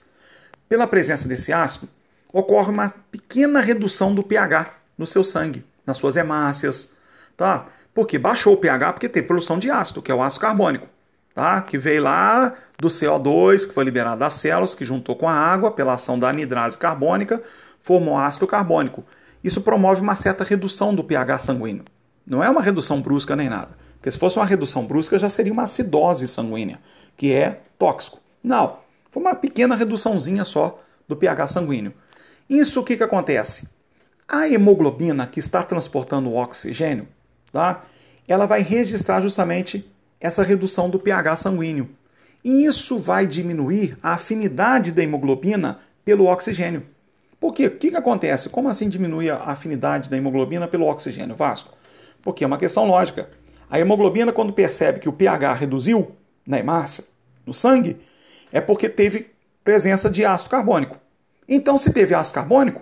pela 0.68 0.86
presença 0.86 1.28
desse 1.28 1.52
ácido, 1.52 1.88
ocorre 2.32 2.70
uma 2.70 2.92
pequena 3.10 3.60
redução 3.60 4.14
do 4.14 4.22
pH 4.22 4.74
no 4.98 5.06
seu 5.06 5.22
sangue, 5.22 5.64
nas 5.86 5.96
suas 5.96 6.16
hemácias, 6.16 6.94
tá? 7.36 7.66
Porque 7.94 8.18
baixou 8.18 8.54
o 8.54 8.56
pH 8.56 8.92
porque 8.92 9.08
tem 9.08 9.22
produção 9.22 9.58
de 9.58 9.70
ácido, 9.70 10.02
que 10.02 10.10
é 10.10 10.14
o 10.14 10.22
ácido 10.22 10.40
carbônico, 10.40 10.88
tá? 11.32 11.62
Que 11.62 11.78
veio 11.78 12.02
lá 12.02 12.54
do 12.78 12.88
CO2, 12.88 13.68
que 13.68 13.72
foi 13.72 13.84
liberado 13.84 14.18
das 14.18 14.34
células, 14.34 14.74
que 14.74 14.84
juntou 14.84 15.14
com 15.14 15.28
a 15.28 15.32
água 15.32 15.70
pela 15.70 15.94
ação 15.94 16.18
da 16.18 16.28
anidrase 16.28 16.76
carbônica, 16.76 17.40
formou 17.84 18.16
ácido 18.16 18.46
carbônico. 18.46 19.04
Isso 19.44 19.60
promove 19.60 20.00
uma 20.00 20.16
certa 20.16 20.42
redução 20.42 20.94
do 20.94 21.04
pH 21.04 21.38
sanguíneo. 21.38 21.84
Não 22.26 22.42
é 22.42 22.48
uma 22.48 22.62
redução 22.62 23.02
brusca 23.02 23.36
nem 23.36 23.50
nada. 23.50 23.76
Porque 23.96 24.10
se 24.10 24.18
fosse 24.18 24.38
uma 24.38 24.46
redução 24.46 24.86
brusca, 24.86 25.18
já 25.18 25.28
seria 25.28 25.52
uma 25.52 25.64
acidose 25.64 26.26
sanguínea, 26.26 26.80
que 27.14 27.30
é 27.30 27.60
tóxico. 27.78 28.18
Não. 28.42 28.78
Foi 29.10 29.22
uma 29.22 29.34
pequena 29.34 29.76
reduçãozinha 29.76 30.46
só 30.46 30.82
do 31.06 31.14
pH 31.14 31.46
sanguíneo. 31.48 31.92
Isso 32.48 32.80
o 32.80 32.84
que, 32.84 32.96
que 32.96 33.02
acontece? 33.02 33.68
A 34.26 34.48
hemoglobina 34.48 35.26
que 35.26 35.38
está 35.38 35.62
transportando 35.62 36.30
o 36.30 36.36
oxigênio, 36.36 37.06
tá? 37.52 37.84
ela 38.26 38.46
vai 38.46 38.62
registrar 38.62 39.20
justamente 39.20 39.86
essa 40.18 40.42
redução 40.42 40.88
do 40.88 40.98
pH 40.98 41.36
sanguíneo. 41.36 41.90
E 42.42 42.64
isso 42.64 42.98
vai 42.98 43.26
diminuir 43.26 43.98
a 44.02 44.14
afinidade 44.14 44.90
da 44.90 45.02
hemoglobina 45.02 45.80
pelo 46.02 46.24
oxigênio. 46.24 46.93
Por 47.44 47.52
quê? 47.52 47.66
O 47.66 47.70
que, 47.72 47.90
que 47.90 47.96
acontece? 47.98 48.48
Como 48.48 48.70
assim 48.70 48.88
diminui 48.88 49.28
a 49.28 49.36
afinidade 49.36 50.08
da 50.08 50.16
hemoglobina 50.16 50.66
pelo 50.66 50.86
oxigênio, 50.86 51.36
Vasco? 51.36 51.76
Porque 52.22 52.42
é 52.42 52.46
uma 52.46 52.56
questão 52.56 52.86
lógica. 52.86 53.28
A 53.68 53.78
hemoglobina, 53.78 54.32
quando 54.32 54.50
percebe 54.50 54.98
que 54.98 55.10
o 55.10 55.12
pH 55.12 55.52
reduziu 55.52 56.16
na 56.46 56.58
hemácia, 56.58 57.04
no 57.44 57.52
sangue, 57.52 58.00
é 58.50 58.62
porque 58.62 58.88
teve 58.88 59.30
presença 59.62 60.08
de 60.08 60.24
ácido 60.24 60.48
carbônico. 60.48 60.96
Então, 61.46 61.76
se 61.76 61.92
teve 61.92 62.14
ácido 62.14 62.36
carbônico, 62.36 62.80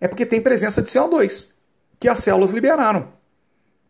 é 0.00 0.08
porque 0.08 0.24
tem 0.24 0.40
presença 0.40 0.80
de 0.80 0.88
CO2, 0.88 1.52
que 2.00 2.08
as 2.08 2.20
células 2.20 2.50
liberaram. 2.50 3.00
O 3.00 3.06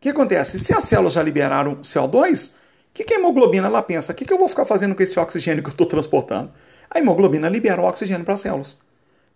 que 0.01 0.09
acontece? 0.09 0.59
Se 0.59 0.73
as 0.73 0.83
células 0.83 1.13
já 1.13 1.23
liberaram 1.23 1.77
CO2, 1.77 2.55
o 2.55 2.55
que, 2.93 3.05
que 3.05 3.13
a 3.13 3.17
hemoglobina 3.17 3.67
ela 3.67 3.81
pensa? 3.81 4.11
O 4.11 4.15
que, 4.15 4.25
que 4.25 4.33
eu 4.33 4.37
vou 4.37 4.49
ficar 4.49 4.65
fazendo 4.65 4.93
com 4.95 5.01
esse 5.01 5.17
oxigênio 5.17 5.63
que 5.63 5.69
eu 5.69 5.71
estou 5.71 5.87
transportando? 5.87 6.51
A 6.89 6.99
hemoglobina 6.99 7.47
libera 7.47 7.81
o 7.81 7.85
oxigênio 7.85 8.25
para 8.25 8.33
as 8.33 8.41
células. 8.41 8.88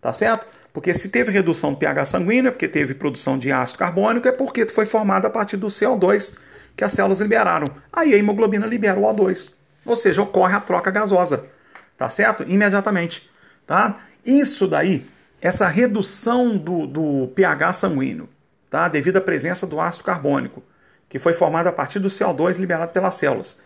Tá 0.04 0.14
certo? 0.14 0.46
Porque 0.72 0.94
se 0.94 1.10
teve 1.10 1.32
redução 1.32 1.72
do 1.72 1.80
pH 1.80 2.06
sanguíneo, 2.06 2.50
é 2.50 2.52
porque 2.52 2.68
teve 2.68 2.94
produção 2.94 3.40
de 3.40 3.52
ácido 3.52 3.80
carbônico, 3.80 4.28
é 4.28 4.32
porque 4.32 4.68
foi 4.68 4.86
formada 4.86 5.28
a 5.28 5.32
partir 5.32 5.58
do 5.58 5.68
CO2 5.68 6.38
que 6.78 6.84
as 6.84 6.94
células 6.94 7.20
liberaram. 7.20 7.68
Aí 7.92 8.14
a 8.14 8.18
hemoglobina 8.18 8.68
libera 8.68 9.00
o 9.00 9.04
O2. 9.04 9.54
Ou 9.84 9.96
seja, 9.96 10.22
ocorre 10.22 10.54
a 10.54 10.60
troca 10.60 10.92
gasosa 10.92 11.50
tá 11.98 12.10
certo? 12.10 12.44
Imediatamente, 12.44 13.30
tá? 13.66 14.02
Isso 14.26 14.68
daí, 14.68 15.06
essa 15.42 15.68
redução 15.68 16.58
do, 16.58 16.86
do 16.88 17.28
pH 17.30 17.74
sanguíneo, 17.74 18.30
tá? 18.70 18.88
Devido 18.88 19.18
à 19.18 19.22
presença 19.22 19.68
do 19.68 19.80
ácido 19.80 20.04
carbônico, 20.04 20.64
que 21.08 21.20
foi 21.20 21.34
formado 21.34 21.68
a 21.68 21.72
partir 21.72 22.00
do 22.00 22.08
CO2 22.08 22.58
liberado 22.58 22.92
pelas 22.92 23.16
células, 23.16 23.62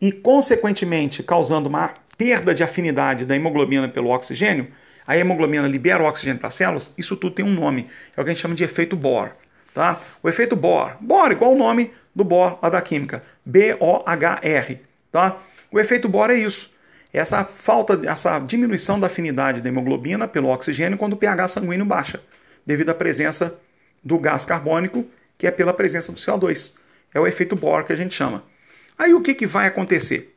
e 0.00 0.12
consequentemente 0.12 1.22
causando 1.22 1.68
uma 1.68 1.94
perda 2.16 2.54
de 2.54 2.62
afinidade 2.62 3.24
da 3.24 3.34
hemoglobina 3.34 3.88
pelo 3.88 4.10
oxigênio, 4.10 4.68
a 5.06 5.16
hemoglobina 5.16 5.66
libera 5.66 6.02
o 6.02 6.06
oxigênio 6.06 6.38
para 6.38 6.48
as 6.48 6.54
células, 6.54 6.94
isso 6.96 7.16
tudo 7.16 7.34
tem 7.34 7.44
um 7.44 7.52
nome, 7.52 7.88
é 8.16 8.20
o 8.20 8.24
que 8.24 8.30
a 8.30 8.32
gente 8.32 8.42
chama 8.42 8.54
de 8.54 8.64
efeito 8.64 8.96
Bohr. 8.96 9.30
Tá? 9.72 10.00
O 10.22 10.28
efeito 10.28 10.54
Bohr, 10.54 10.96
Bohr 11.00 11.32
igual 11.32 11.52
o 11.52 11.58
nome 11.58 11.92
do 12.14 12.24
Bohr 12.24 12.58
lá 12.62 12.68
da 12.68 12.80
química, 12.80 13.22
B-O-H-R. 13.44 14.80
Tá? 15.10 15.38
O 15.70 15.80
efeito 15.80 16.08
Bohr 16.08 16.30
é 16.30 16.34
isso 16.34 16.74
essa 17.14 17.44
falta, 17.44 18.00
essa 18.04 18.40
diminuição 18.40 18.98
da 18.98 19.06
afinidade 19.06 19.60
da 19.60 19.68
hemoglobina 19.68 20.26
pelo 20.26 20.48
oxigênio 20.48 20.98
quando 20.98 21.12
o 21.12 21.16
pH 21.16 21.46
sanguíneo 21.46 21.86
baixa, 21.86 22.20
devido 22.66 22.90
à 22.90 22.94
presença 22.94 23.56
do 24.02 24.18
gás 24.18 24.44
carbônico, 24.44 25.06
que 25.38 25.46
é 25.46 25.50
pela 25.52 25.72
presença 25.72 26.10
do 26.10 26.18
CO2. 26.18 26.76
É 27.14 27.20
o 27.20 27.26
efeito 27.26 27.54
Bohr 27.54 27.84
que 27.84 27.92
a 27.92 27.96
gente 27.96 28.12
chama. 28.12 28.42
Aí 28.98 29.14
o 29.14 29.20
que, 29.20 29.32
que 29.32 29.46
vai 29.46 29.68
acontecer 29.68 30.34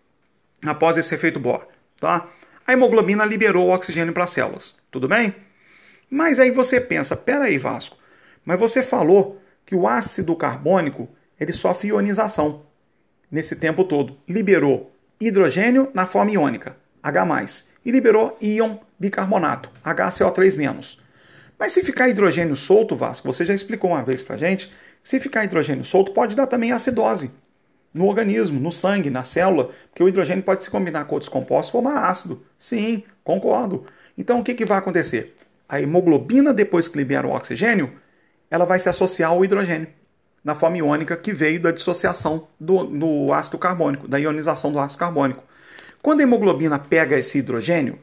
após 0.63 0.97
esse 0.97 1.15
efeito 1.15 1.39
Bohr? 1.39 1.67
Tá? 1.99 2.27
A 2.67 2.73
hemoglobina 2.73 3.23
liberou 3.23 3.67
o 3.67 3.73
oxigênio 3.73 4.13
para 4.13 4.25
as 4.25 4.31
células, 4.31 4.83
tudo 4.91 5.07
bem? 5.07 5.33
Mas 6.09 6.37
aí 6.37 6.51
você 6.51 6.81
pensa, 6.81 7.15
peraí 7.15 7.57
Vasco, 7.57 7.97
mas 8.43 8.59
você 8.59 8.81
falou 8.81 9.41
que 9.65 9.73
o 9.73 9.87
ácido 9.87 10.35
carbônico 10.35 11.07
ele 11.39 11.53
sofre 11.53 11.87
ionização 11.87 12.65
nesse 13.31 13.55
tempo 13.55 13.85
todo. 13.85 14.17
Liberou 14.27 14.91
hidrogênio 15.17 15.89
na 15.93 16.05
forma 16.05 16.31
iônica, 16.31 16.75
H+, 17.01 17.47
e 17.85 17.91
liberou 17.91 18.37
íon 18.41 18.79
bicarbonato, 18.99 19.69
HCO3-. 19.85 20.97
Mas 21.57 21.71
se 21.71 21.85
ficar 21.85 22.09
hidrogênio 22.09 22.57
solto, 22.57 22.97
Vasco, 22.97 23.31
você 23.31 23.45
já 23.45 23.53
explicou 23.53 23.91
uma 23.91 24.03
vez 24.03 24.23
pra 24.23 24.35
gente, 24.35 24.69
se 25.01 25.21
ficar 25.21 25.45
hidrogênio 25.45 25.85
solto 25.85 26.11
pode 26.11 26.35
dar 26.35 26.47
também 26.47 26.73
acidose 26.73 27.31
no 27.97 28.05
organismo, 28.05 28.59
no 28.59 28.71
sangue, 28.71 29.09
na 29.09 29.23
célula, 29.23 29.69
porque 29.89 30.03
o 30.03 30.07
hidrogênio 30.07 30.43
pode 30.43 30.63
se 30.63 30.69
combinar 30.69 31.05
com 31.05 31.15
outros 31.15 31.29
compostos 31.29 31.69
e 31.69 31.71
formar 31.71 32.07
ácido. 32.07 32.43
Sim, 32.57 33.03
concordo. 33.23 33.85
Então 34.17 34.39
o 34.39 34.43
que, 34.43 34.53
que 34.53 34.65
vai 34.65 34.77
acontecer? 34.77 35.35
A 35.67 35.81
hemoglobina, 35.81 36.53
depois 36.53 36.87
que 36.87 36.97
libera 36.97 37.27
o 37.27 37.35
oxigênio, 37.35 37.91
ela 38.49 38.65
vai 38.65 38.79
se 38.79 38.87
associar 38.87 39.31
ao 39.31 39.43
hidrogênio 39.43 39.87
na 40.43 40.55
forma 40.55 40.77
iônica 40.77 41.17
que 41.17 41.33
veio 41.33 41.59
da 41.59 41.71
dissociação 41.71 42.47
do, 42.57 42.85
do 42.85 43.33
ácido 43.33 43.57
carbônico, 43.57 44.07
da 44.07 44.17
ionização 44.17 44.71
do 44.71 44.79
ácido 44.79 44.99
carbônico. 44.99 45.43
Quando 46.01 46.21
a 46.21 46.23
hemoglobina 46.23 46.79
pega 46.79 47.17
esse 47.17 47.39
hidrogênio, 47.39 47.99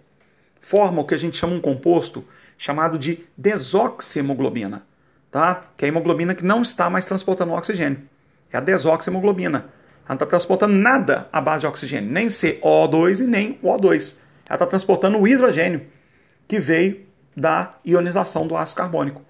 forma 0.61 1.01
o 1.01 1.07
que 1.07 1.15
a 1.15 1.19
gente 1.19 1.39
chama 1.39 1.55
um 1.55 1.61
composto 1.61 2.23
chamado 2.59 2.99
de 2.99 3.27
desoxihemoglobina, 3.35 4.87
tá? 5.31 5.65
que 5.75 5.87
é 5.87 5.89
a 5.89 5.89
hemoglobina 5.89 6.35
que 6.35 6.45
não 6.45 6.61
está 6.61 6.91
mais 6.91 7.07
transportando 7.07 7.53
oxigênio. 7.53 8.03
É 8.53 8.59
a 8.59 8.61
desoxihemoglobina. 8.61 9.71
Ela 10.07 10.11
não 10.11 10.15
está 10.17 10.27
transportando 10.27 10.75
nada 10.75 11.29
à 11.33 11.41
base 11.41 11.63
de 11.63 11.67
oxigênio, 11.67 12.11
nem 12.11 12.29
CO2 12.29 13.21
e 13.21 13.27
nem 13.27 13.59
O2. 13.63 14.19
Ela 14.47 14.57
está 14.57 14.67
transportando 14.67 15.19
o 15.19 15.27
hidrogênio 15.27 15.87
que 16.47 16.59
veio 16.59 17.07
da 17.35 17.75
ionização 17.85 18.47
do 18.47 18.57
ácido 18.57 18.79
carbônico. 18.79 19.23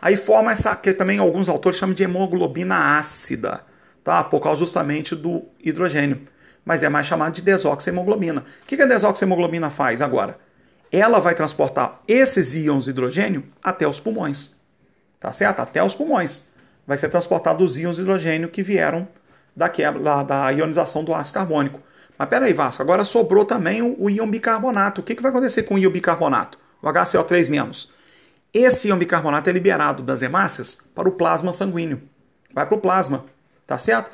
Aí 0.00 0.16
forma 0.16 0.50
essa 0.50 0.74
que 0.74 0.92
também 0.92 1.18
alguns 1.18 1.48
autores 1.48 1.78
chamam 1.78 1.94
de 1.94 2.02
hemoglobina 2.02 2.98
ácida, 2.98 3.64
tá? 4.02 4.24
Por 4.24 4.40
causa 4.40 4.58
justamente 4.58 5.14
do 5.14 5.44
hidrogênio. 5.62 6.26
Mas 6.64 6.82
é 6.82 6.88
mais 6.88 7.06
chamado 7.06 7.34
de 7.34 7.42
desoxihemoglobina. 7.42 8.44
O 8.62 8.66
que 8.66 8.80
a 8.80 8.86
desoxihemoglobina 8.86 9.68
faz 9.68 10.00
agora? 10.00 10.38
Ela 10.90 11.20
vai 11.20 11.34
transportar 11.34 12.00
esses 12.08 12.54
íons 12.54 12.84
de 12.84 12.90
hidrogênio 12.90 13.44
até 13.62 13.86
os 13.86 14.00
pulmões. 14.00 14.60
tá 15.20 15.32
certo? 15.32 15.60
Até 15.60 15.82
os 15.84 15.94
pulmões. 15.94 16.50
Vai 16.86 16.96
ser 16.96 17.08
transportado 17.08 17.62
os 17.62 17.78
íons 17.78 17.96
de 17.96 18.02
hidrogênio 18.02 18.48
que 18.48 18.62
vieram 18.62 19.06
da, 19.54 19.68
quebra, 19.68 20.22
da 20.22 20.50
ionização 20.50 21.04
do 21.04 21.14
ácido 21.14 21.38
carbônico. 21.38 21.80
Mas 22.18 22.28
peraí, 22.28 22.52
Vasco, 22.52 22.82
agora 22.82 23.04
sobrou 23.04 23.44
também 23.44 23.82
o, 23.82 23.96
o 23.98 24.10
íon 24.10 24.28
bicarbonato. 24.30 25.00
O 25.00 25.04
que, 25.04 25.14
que 25.14 25.22
vai 25.22 25.30
acontecer 25.30 25.64
com 25.64 25.74
o 25.74 25.78
íon 25.78 25.90
bicarbonato? 25.90 26.58
O 26.80 26.86
HCO3-. 26.86 27.88
Esse 28.52 28.88
íon 28.88 28.98
bicarbonato 28.98 29.48
é 29.48 29.52
liberado 29.52 30.02
das 30.02 30.22
hemácias 30.22 30.76
para 30.94 31.08
o 31.08 31.12
plasma 31.12 31.52
sanguíneo. 31.52 32.02
Vai 32.52 32.66
para 32.66 32.76
o 32.76 32.80
plasma, 32.80 33.24
tá 33.66 33.78
certo? 33.78 34.10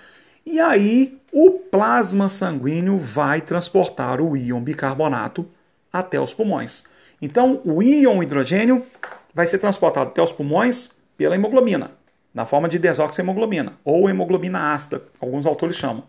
E 0.46 0.61
aí 0.61 1.20
o 1.33 1.51
plasma 1.51 2.29
sanguíneo 2.29 2.98
vai 2.98 3.40
transportar 3.40 4.20
o 4.20 4.37
íon 4.37 4.62
bicarbonato 4.62 5.46
até 5.92 6.20
os 6.20 6.33
pulmões. 6.33 6.85
Então 7.20 7.61
o 7.64 7.83
íon 7.83 8.22
hidrogênio 8.22 8.87
vai 9.35 9.46
ser 9.46 9.59
transportado 9.59 10.11
até 10.11 10.22
os 10.22 10.33
pulmões 10.33 10.90
pela 11.16 11.35
hemoglobina, 11.35 11.90
na 12.38 12.46
forma 12.46 12.68
de 12.68 12.79
desoxiemoglobina, 12.79 13.72
ou 13.85 14.09
hemoglobina 14.09 14.72
ácida, 14.72 15.03
alguns 15.20 15.44
autores 15.44 15.74
chamam. 15.74 16.05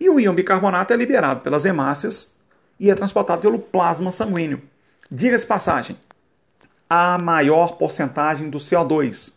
E 0.00 0.10
o 0.10 0.18
íon 0.18 0.34
bicarbonato 0.34 0.92
é 0.92 0.96
liberado 0.96 1.42
pelas 1.42 1.64
hemácias 1.64 2.34
e 2.80 2.90
é 2.90 2.94
transportado 2.96 3.42
pelo 3.42 3.56
plasma 3.56 4.10
sanguíneo. 4.10 4.60
Diga-se 5.08 5.46
passagem, 5.46 5.96
a 6.88 7.16
maior 7.18 7.76
porcentagem 7.76 8.50
do 8.50 8.58
CO2 8.58 9.34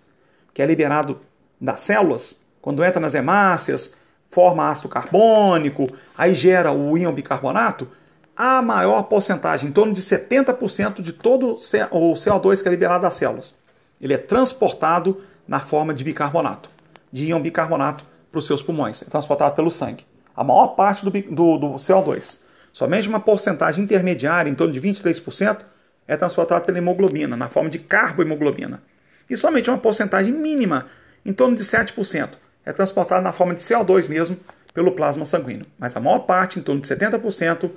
que 0.55 0.63
é 0.63 0.65
liberado 0.65 1.19
das 1.61 1.81
células, 1.81 2.41
quando 2.59 2.83
entra 2.83 2.99
nas 2.99 3.13
hemácias, 3.13 3.95
forma 4.31 4.67
ácido 4.67 4.89
carbônico, 4.89 5.87
aí 6.17 6.33
gera 6.33 6.71
o 6.71 6.97
íon 6.97 7.13
bicarbonato, 7.13 7.87
a 8.35 8.59
maior 8.59 9.03
porcentagem, 9.03 9.69
em 9.69 9.71
torno 9.71 9.93
de 9.93 10.01
70% 10.01 10.99
de 10.99 11.13
todo 11.13 11.57
o 11.91 12.13
CO2 12.15 12.63
que 12.63 12.67
é 12.67 12.71
liberado 12.71 13.03
das 13.03 13.13
células, 13.13 13.55
ele 14.01 14.15
é 14.15 14.17
transportado 14.17 15.21
na 15.53 15.59
forma 15.59 15.93
de 15.93 16.03
bicarbonato, 16.03 16.67
de 17.11 17.25
íon 17.25 17.39
bicarbonato 17.39 18.03
para 18.31 18.39
os 18.39 18.47
seus 18.47 18.63
pulmões, 18.63 19.03
é 19.03 19.05
transportado 19.05 19.53
pelo 19.53 19.69
sangue. 19.69 20.03
A 20.35 20.43
maior 20.43 20.69
parte 20.69 21.05
do, 21.05 21.11
do, 21.11 21.57
do 21.59 21.67
CO2. 21.75 22.39
Somente 22.71 23.07
uma 23.07 23.19
porcentagem 23.19 23.83
intermediária, 23.83 24.49
em 24.49 24.55
torno 24.55 24.73
de 24.73 24.81
23%, 24.81 25.59
é 26.07 26.17
transportada 26.17 26.61
pela 26.65 26.79
hemoglobina, 26.79 27.37
na 27.37 27.49
forma 27.49 27.69
de 27.69 27.77
carbohemoglobina. 27.77 28.81
E 29.29 29.37
somente 29.37 29.69
uma 29.69 29.77
porcentagem 29.77 30.33
mínima, 30.33 30.87
em 31.23 31.31
torno 31.31 31.55
de 31.55 31.63
7%, 31.63 32.29
é 32.65 32.73
transportada 32.73 33.21
na 33.21 33.31
forma 33.31 33.53
de 33.53 33.61
CO2 33.61 34.09
mesmo, 34.09 34.35
pelo 34.73 34.93
plasma 34.93 35.23
sanguíneo. 35.23 35.67
Mas 35.77 35.95
a 35.95 35.99
maior 35.99 36.21
parte, 36.21 36.57
em 36.57 36.63
torno 36.63 36.81
de 36.81 36.87
70%, 36.87 37.69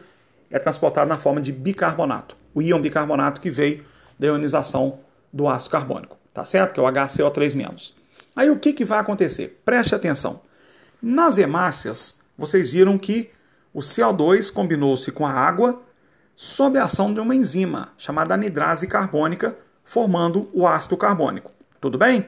é 0.50 0.58
transportada 0.58 1.06
na 1.06 1.18
forma 1.18 1.42
de 1.42 1.52
bicarbonato, 1.52 2.38
o 2.54 2.62
íon 2.62 2.80
bicarbonato 2.80 3.38
que 3.38 3.50
veio 3.50 3.84
da 4.18 4.28
ionização 4.28 5.00
do 5.30 5.46
ácido 5.46 5.72
carbônico, 5.72 6.16
tá 6.36 6.44
certo? 6.44 6.74
Que 6.74 6.80
é 6.80 6.82
o 6.82 6.86
HCO3-. 6.86 7.94
Aí 8.36 8.50
o 8.50 8.58
que, 8.58 8.74
que 8.74 8.84
vai 8.84 8.98
acontecer? 8.98 9.58
Preste 9.64 9.94
atenção. 9.94 10.42
Nas 11.00 11.38
hemácias, 11.38 12.20
vocês 12.36 12.72
viram 12.72 12.98
que 12.98 13.30
o 13.72 13.80
CO2 13.80 14.52
combinou-se 14.52 15.10
com 15.12 15.26
a 15.26 15.32
água 15.32 15.80
sob 16.34 16.78
a 16.78 16.84
ação 16.84 17.14
de 17.14 17.20
uma 17.20 17.34
enzima 17.34 17.94
chamada 17.96 18.34
anidrase 18.34 18.86
carbônica, 18.86 19.56
formando 19.82 20.50
o 20.52 20.66
ácido 20.66 20.94
carbônico. 20.98 21.50
Tudo 21.80 21.96
bem? 21.96 22.26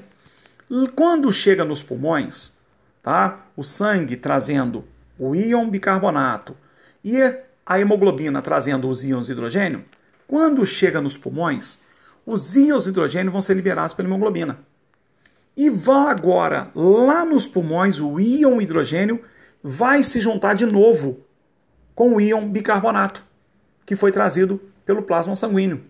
Quando 0.96 1.30
chega 1.30 1.62
nos 1.62 1.82
pulmões, 1.82 2.56
tá? 3.02 3.44
o 3.54 3.62
sangue 3.62 4.16
trazendo 4.16 4.84
o 5.18 5.34
íon 5.34 5.68
bicarbonato 5.68 6.56
e 7.04 7.18
a 7.66 7.78
hemoglobina 7.78 8.40
trazendo 8.40 8.88
os 8.88 9.04
íons 9.04 9.28
hidrogênio, 9.28 9.84
quando 10.26 10.64
chega 10.64 10.98
nos 10.98 11.18
pulmões, 11.18 11.86
os 12.28 12.54
íons 12.54 12.84
de 12.84 12.90
hidrogênio 12.90 13.32
vão 13.32 13.40
ser 13.40 13.54
liberados 13.54 13.94
pela 13.94 14.06
hemoglobina. 14.06 14.58
E 15.56 15.70
vá 15.70 16.10
agora 16.10 16.70
lá 16.74 17.24
nos 17.24 17.46
pulmões, 17.46 17.98
o 17.98 18.20
íon 18.20 18.60
hidrogênio 18.60 19.24
vai 19.62 20.04
se 20.04 20.20
juntar 20.20 20.54
de 20.54 20.66
novo 20.66 21.20
com 21.94 22.14
o 22.14 22.20
íon 22.20 22.46
bicarbonato, 22.46 23.24
que 23.86 23.96
foi 23.96 24.12
trazido 24.12 24.60
pelo 24.84 25.02
plasma 25.02 25.34
sanguíneo. 25.34 25.82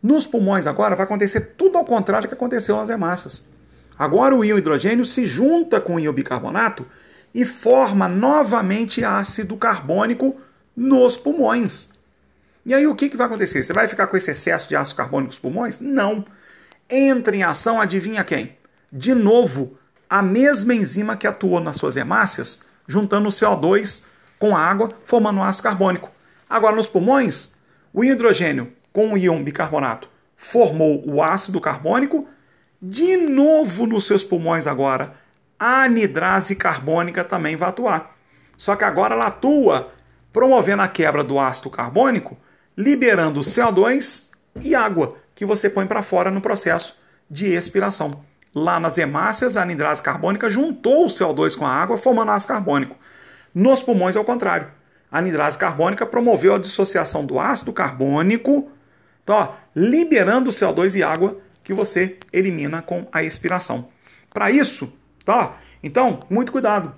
Nos 0.00 0.24
pulmões 0.24 0.68
agora 0.68 0.94
vai 0.94 1.04
acontecer 1.04 1.54
tudo 1.56 1.76
ao 1.76 1.84
contrário 1.84 2.26
do 2.26 2.28
que 2.28 2.34
aconteceu 2.34 2.76
nas 2.76 2.88
hemácias. 2.88 3.50
Agora 3.98 4.36
o 4.36 4.44
íon 4.44 4.58
hidrogênio 4.58 5.04
se 5.04 5.26
junta 5.26 5.80
com 5.80 5.96
o 5.96 6.00
íon 6.00 6.12
bicarbonato 6.12 6.86
e 7.34 7.44
forma 7.44 8.06
novamente 8.06 9.04
ácido 9.04 9.56
carbônico 9.56 10.36
nos 10.76 11.16
pulmões. 11.18 11.90
E 12.64 12.72
aí 12.72 12.86
o 12.86 12.94
que, 12.94 13.08
que 13.08 13.16
vai 13.16 13.26
acontecer? 13.26 13.62
Você 13.62 13.72
vai 13.72 13.88
ficar 13.88 14.06
com 14.06 14.16
esse 14.16 14.30
excesso 14.30 14.68
de 14.68 14.76
ácido 14.76 14.96
carbônico 14.96 15.28
nos 15.28 15.38
pulmões? 15.38 15.80
Não. 15.80 16.24
Entra 16.88 17.34
em 17.34 17.42
ação, 17.42 17.80
adivinha 17.80 18.22
quem? 18.22 18.56
De 18.92 19.14
novo, 19.14 19.76
a 20.08 20.22
mesma 20.22 20.74
enzima 20.74 21.16
que 21.16 21.26
atuou 21.26 21.60
nas 21.60 21.76
suas 21.76 21.96
hemácias 21.96 22.66
juntando 22.86 23.28
o 23.28 23.32
CO2 23.32 24.04
com 24.38 24.56
a 24.56 24.60
água, 24.60 24.90
formando 25.04 25.40
ácido 25.40 25.64
carbônico. 25.64 26.10
Agora, 26.48 26.76
nos 26.76 26.88
pulmões, 26.88 27.54
o 27.92 28.04
hidrogênio 28.04 28.72
com 28.92 29.12
o 29.12 29.18
íon 29.18 29.42
bicarbonato 29.42 30.08
formou 30.36 31.02
o 31.08 31.22
ácido 31.22 31.60
carbônico. 31.60 32.28
De 32.80 33.16
novo 33.16 33.86
nos 33.86 34.06
seus 34.06 34.24
pulmões 34.24 34.66
agora, 34.66 35.14
a 35.58 35.84
anidrase 35.84 36.56
carbônica 36.56 37.22
também 37.22 37.56
vai 37.56 37.68
atuar. 37.68 38.16
Só 38.56 38.74
que 38.74 38.84
agora 38.84 39.14
ela 39.14 39.28
atua 39.28 39.92
promovendo 40.32 40.82
a 40.82 40.88
quebra 40.88 41.22
do 41.22 41.38
ácido 41.38 41.70
carbônico, 41.70 42.36
liberando 42.76 43.40
CO2 43.40 44.30
e 44.62 44.74
água, 44.74 45.16
que 45.34 45.44
você 45.44 45.68
põe 45.68 45.86
para 45.86 46.02
fora 46.02 46.30
no 46.30 46.40
processo 46.40 46.96
de 47.30 47.46
expiração. 47.54 48.24
Lá 48.54 48.78
nas 48.78 48.98
hemácias, 48.98 49.56
a 49.56 49.62
anidrase 49.62 50.02
carbônica 50.02 50.50
juntou 50.50 51.06
o 51.06 51.08
CO2 51.08 51.56
com 51.56 51.66
a 51.66 51.70
água, 51.70 51.96
formando 51.96 52.30
ácido 52.30 52.52
carbônico. 52.52 52.96
Nos 53.54 53.82
pulmões 53.82 54.16
é 54.16 54.20
o 54.20 54.24
contrário. 54.24 54.68
A 55.10 55.18
anidrase 55.18 55.56
carbônica 55.56 56.06
promoveu 56.06 56.54
a 56.54 56.58
dissociação 56.58 57.24
do 57.24 57.38
ácido 57.38 57.72
carbônico, 57.72 58.70
então, 59.22 59.36
ó, 59.36 59.54
liberando 59.74 60.50
o 60.50 60.52
CO2 60.52 60.98
e 60.98 61.02
água 61.02 61.38
que 61.62 61.72
você 61.72 62.18
elimina 62.32 62.82
com 62.82 63.06
a 63.12 63.22
expiração. 63.22 63.88
Para 64.32 64.50
isso, 64.50 64.92
tá? 65.24 65.58
Então, 65.82 66.20
muito 66.28 66.50
cuidado, 66.50 66.94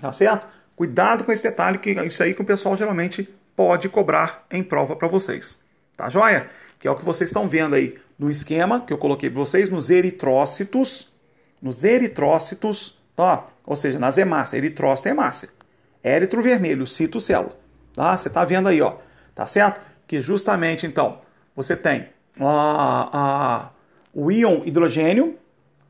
tá 0.00 0.12
certo? 0.12 0.46
Cuidado 0.74 1.24
com 1.24 1.32
esse 1.32 1.42
detalhe, 1.42 1.78
que 1.78 1.90
é 1.90 2.06
isso 2.06 2.22
aí 2.22 2.34
que 2.34 2.42
o 2.42 2.44
pessoal 2.44 2.76
geralmente 2.76 3.32
pode 3.56 3.88
cobrar 3.88 4.46
em 4.50 4.62
prova 4.62 4.94
para 4.94 5.08
vocês. 5.08 5.64
Tá 5.96 6.08
joia? 6.10 6.50
Que 6.78 6.86
é 6.86 6.90
o 6.90 6.94
que 6.94 7.04
vocês 7.04 7.30
estão 7.30 7.48
vendo 7.48 7.74
aí 7.74 7.98
no 8.18 8.30
esquema 8.30 8.80
que 8.80 8.92
eu 8.92 8.98
coloquei 8.98 9.30
para 9.30 9.40
vocês, 9.40 9.70
nos 9.70 9.90
eritrócitos, 9.90 11.10
nos 11.60 11.82
eritrócitos, 11.82 12.98
tá? 13.16 13.46
ou 13.66 13.74
seja, 13.74 13.98
nas 13.98 14.16
hemácias, 14.16 14.62
eritrócito 14.62 15.08
é 15.08 15.10
hemácia. 15.10 15.48
Éritro 16.04 16.40
vermelho, 16.40 16.86
citocélula. 16.86 17.56
Tá? 17.92 18.16
Você 18.16 18.28
está 18.28 18.44
vendo 18.44 18.68
aí, 18.68 18.80
ó, 18.80 18.96
tá 19.34 19.46
certo? 19.46 19.80
Que 20.06 20.20
justamente, 20.20 20.86
então, 20.86 21.20
você 21.54 21.74
tem 21.74 22.08
a, 22.38 23.08
a, 23.12 23.70
o 24.14 24.30
íon 24.30 24.62
hidrogênio, 24.64 25.36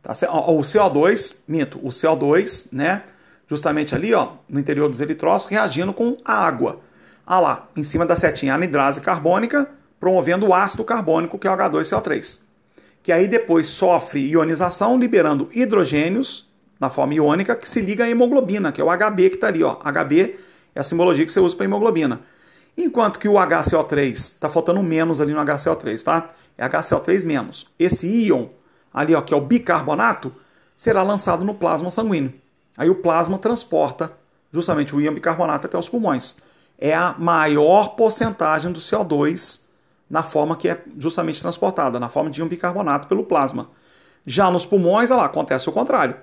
tá 0.02 0.12
o 0.12 0.60
CO2, 0.60 1.40
minto, 1.46 1.78
o 1.78 1.88
CO2, 1.88 2.72
né? 2.72 3.02
Justamente 3.48 3.94
ali, 3.94 4.14
ó, 4.14 4.32
no 4.48 4.58
interior 4.58 4.88
dos 4.88 5.00
eritrócitos, 5.00 5.52
reagindo 5.52 5.92
com 5.92 6.16
a 6.24 6.32
água. 6.32 6.80
Ah 7.26 7.40
lá, 7.40 7.68
em 7.74 7.82
cima 7.82 8.06
da 8.06 8.14
setinha, 8.14 8.54
anidrase 8.54 9.00
carbônica, 9.00 9.68
promovendo 9.98 10.46
o 10.46 10.54
ácido 10.54 10.84
carbônico, 10.84 11.38
que 11.38 11.48
é 11.48 11.50
o 11.50 11.56
H2CO3, 11.56 12.40
que 13.02 13.10
aí 13.10 13.26
depois 13.26 13.66
sofre 13.66 14.20
ionização, 14.20 14.96
liberando 14.98 15.48
hidrogênios 15.52 16.48
na 16.78 16.88
forma 16.88 17.14
iônica, 17.14 17.56
que 17.56 17.68
se 17.68 17.80
liga 17.80 18.04
à 18.04 18.08
hemoglobina, 18.08 18.70
que 18.70 18.80
é 18.80 18.84
o 18.84 18.88
HB 18.88 19.30
que 19.30 19.36
está 19.36 19.48
ali. 19.48 19.64
Ó. 19.64 19.76
HB 19.76 20.38
é 20.74 20.80
a 20.80 20.84
simbologia 20.84 21.24
que 21.24 21.32
você 21.32 21.40
usa 21.40 21.56
para 21.56 21.64
hemoglobina. 21.64 22.20
Enquanto 22.76 23.18
que 23.18 23.28
o 23.28 23.32
HCO3 23.32 24.12
está 24.12 24.50
faltando 24.50 24.82
menos 24.82 25.20
ali 25.20 25.32
no 25.32 25.40
HCO3, 25.40 26.02
tá? 26.02 26.30
É 26.58 26.68
HCO3 26.68 27.26
menos. 27.26 27.66
Esse 27.78 28.06
íon 28.06 28.48
ali, 28.92 29.14
ó, 29.14 29.22
que 29.22 29.32
é 29.32 29.36
o 29.36 29.40
bicarbonato, 29.40 30.32
será 30.76 31.02
lançado 31.02 31.44
no 31.44 31.54
plasma 31.54 31.90
sanguíneo. 31.90 32.34
Aí 32.76 32.90
o 32.90 32.96
plasma 32.96 33.38
transporta 33.38 34.12
justamente 34.52 34.94
o 34.94 35.00
íon 35.00 35.14
bicarbonato 35.14 35.66
até 35.66 35.78
os 35.78 35.88
pulmões. 35.88 36.36
É 36.78 36.94
a 36.94 37.14
maior 37.18 37.96
porcentagem 37.96 38.72
do 38.72 38.80
CO2 38.80 39.66
na 40.08 40.22
forma 40.22 40.56
que 40.56 40.68
é 40.68 40.80
justamente 40.98 41.40
transportada, 41.40 41.98
na 41.98 42.08
forma 42.08 42.30
de 42.30 42.42
um 42.42 42.48
bicarbonato 42.48 43.08
pelo 43.08 43.24
plasma. 43.24 43.68
Já 44.24 44.50
nos 44.50 44.64
pulmões, 44.64 45.10
lá, 45.10 45.24
acontece 45.24 45.68
o 45.68 45.72
contrário. 45.72 46.16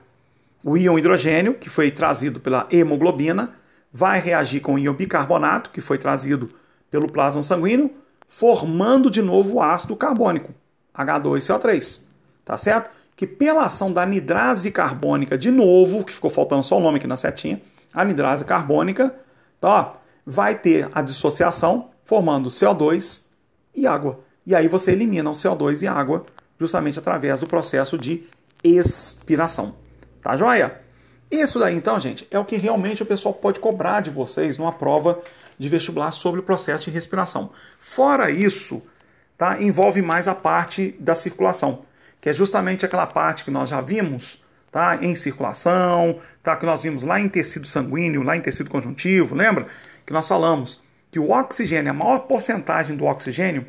O 0.64 0.78
íon 0.78 0.98
hidrogênio, 0.98 1.56
que 1.56 1.70
foi 1.70 1.92
trazido 1.92 2.40
pela 2.40 2.68
hemoglobina, 2.72 3.52
vai 3.92 4.20
reagir 4.20 4.62
com 4.62 4.76
o 4.76 4.80
íon 4.80 4.94
bicarbonato, 4.94 5.70
que 5.70 5.82
foi 5.82 5.98
trazido 5.98 6.50
pelo 6.90 7.12
plasma 7.12 7.44
sanguíneo, 7.44 7.92
formando 8.28 9.10
de 9.10 9.22
novo 9.22 9.56
o 9.56 9.62
ácido 9.62 9.96
carbônico, 9.96 10.54
H2CO3. 10.98 12.02
Tá 12.46 12.58
certo? 12.58 12.90
Que 13.16 13.28
pela 13.28 13.66
ação 13.66 13.92
da 13.92 14.02
anidrase 14.02 14.72
carbônica, 14.72 15.38
de 15.38 15.52
novo, 15.52 16.04
que 16.04 16.12
ficou 16.12 16.30
faltando 16.30 16.64
só 16.64 16.78
o 16.78 16.82
nome 16.82 16.98
aqui 16.98 17.08
na 17.08 17.18
setinha, 17.18 17.62
anidrase 17.94 18.44
carbônica, 18.44 19.14
tá? 19.62 19.94
Vai 20.26 20.56
ter 20.56 20.90
a 20.94 21.02
dissociação 21.02 21.90
formando 22.04 22.50
CO2 22.50 23.26
e 23.76 23.88
água. 23.88 24.20
E 24.46 24.54
aí 24.54 24.68
você 24.68 24.92
elimina 24.92 25.30
o 25.30 25.34
CO2 25.34 25.82
e 25.82 25.88
água 25.88 26.26
justamente 26.60 27.00
através 27.00 27.40
do 27.40 27.48
processo 27.48 27.98
de 27.98 28.24
expiração. 28.64 29.76
Tá 30.22 30.38
joia? 30.38 30.82
Isso 31.30 31.58
daí, 31.58 31.76
então, 31.76 32.00
gente, 32.00 32.28
é 32.30 32.38
o 32.38 32.46
que 32.46 32.56
realmente 32.56 33.02
o 33.02 33.06
pessoal 33.06 33.34
pode 33.34 33.60
cobrar 33.60 34.02
de 34.02 34.10
vocês 34.10 34.58
numa 34.58 34.72
prova 34.72 35.20
de 35.58 35.68
vestibular 35.68 36.12
sobre 36.12 36.40
o 36.40 36.44
processo 36.44 36.86
de 36.86 36.92
respiração. 36.92 37.52
Fora 37.80 38.30
isso, 38.30 38.84
tá, 39.38 39.62
envolve 39.62 40.02
mais 40.02 40.28
a 40.28 40.36
parte 40.36 40.96
da 41.00 41.16
circulação, 41.16 41.86
que 42.22 42.30
é 42.30 42.34
justamente 42.34 42.86
aquela 42.86 43.08
parte 43.08 43.44
que 43.44 43.52
nós 43.52 43.70
já 43.70 43.82
vimos 43.82 44.42
tá, 44.72 44.98
em 45.02 45.16
circulação, 45.16 46.20
tá, 46.42 46.56
que 46.56 46.66
nós 46.66 46.84
vimos 46.84 47.04
lá 47.04 47.20
em 47.20 47.30
tecido 47.30 47.68
sanguíneo, 47.68 48.24
lá 48.24 48.38
em 48.38 48.42
tecido 48.42 48.70
conjuntivo, 48.70 49.36
lembra? 49.36 49.68
Que 50.06 50.14
nós 50.14 50.28
falamos 50.28 50.82
que 51.12 51.20
o 51.20 51.32
oxigênio, 51.32 51.92
a 51.92 51.94
maior 51.94 52.20
porcentagem 52.20 52.98
do 52.98 53.06
oxigênio 53.06 53.66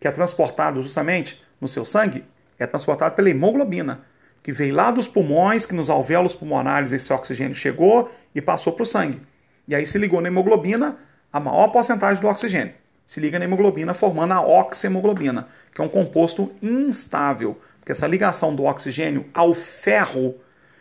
que 0.00 0.08
é 0.08 0.10
transportado 0.10 0.80
justamente 0.82 1.42
no 1.60 1.68
seu 1.68 1.84
sangue, 1.84 2.24
é 2.58 2.66
transportado 2.66 3.14
pela 3.14 3.28
hemoglobina, 3.28 4.00
que 4.42 4.50
veio 4.50 4.74
lá 4.74 4.90
dos 4.90 5.06
pulmões, 5.06 5.66
que 5.66 5.74
nos 5.74 5.90
alvéolos 5.90 6.34
pulmonares 6.34 6.90
esse 6.90 7.12
oxigênio 7.12 7.54
chegou 7.54 8.10
e 8.34 8.40
passou 8.40 8.72
para 8.72 8.82
o 8.82 8.86
sangue. 8.86 9.20
E 9.68 9.74
aí 9.74 9.86
se 9.86 9.98
ligou 9.98 10.20
na 10.22 10.28
hemoglobina, 10.28 10.98
a 11.32 11.38
maior 11.38 11.68
porcentagem 11.68 12.20
do 12.20 12.28
oxigênio. 12.28 12.74
Se 13.04 13.20
liga 13.20 13.38
na 13.38 13.44
hemoglobina 13.44 13.92
formando 13.92 14.32
a 14.32 14.40
oxihemoglobina, 14.40 15.48
que 15.74 15.80
é 15.80 15.84
um 15.84 15.88
composto 15.88 16.52
instável, 16.62 17.60
porque 17.78 17.92
essa 17.92 18.06
ligação 18.06 18.54
do 18.54 18.64
oxigênio 18.64 19.26
ao 19.34 19.52
ferro 19.52 20.34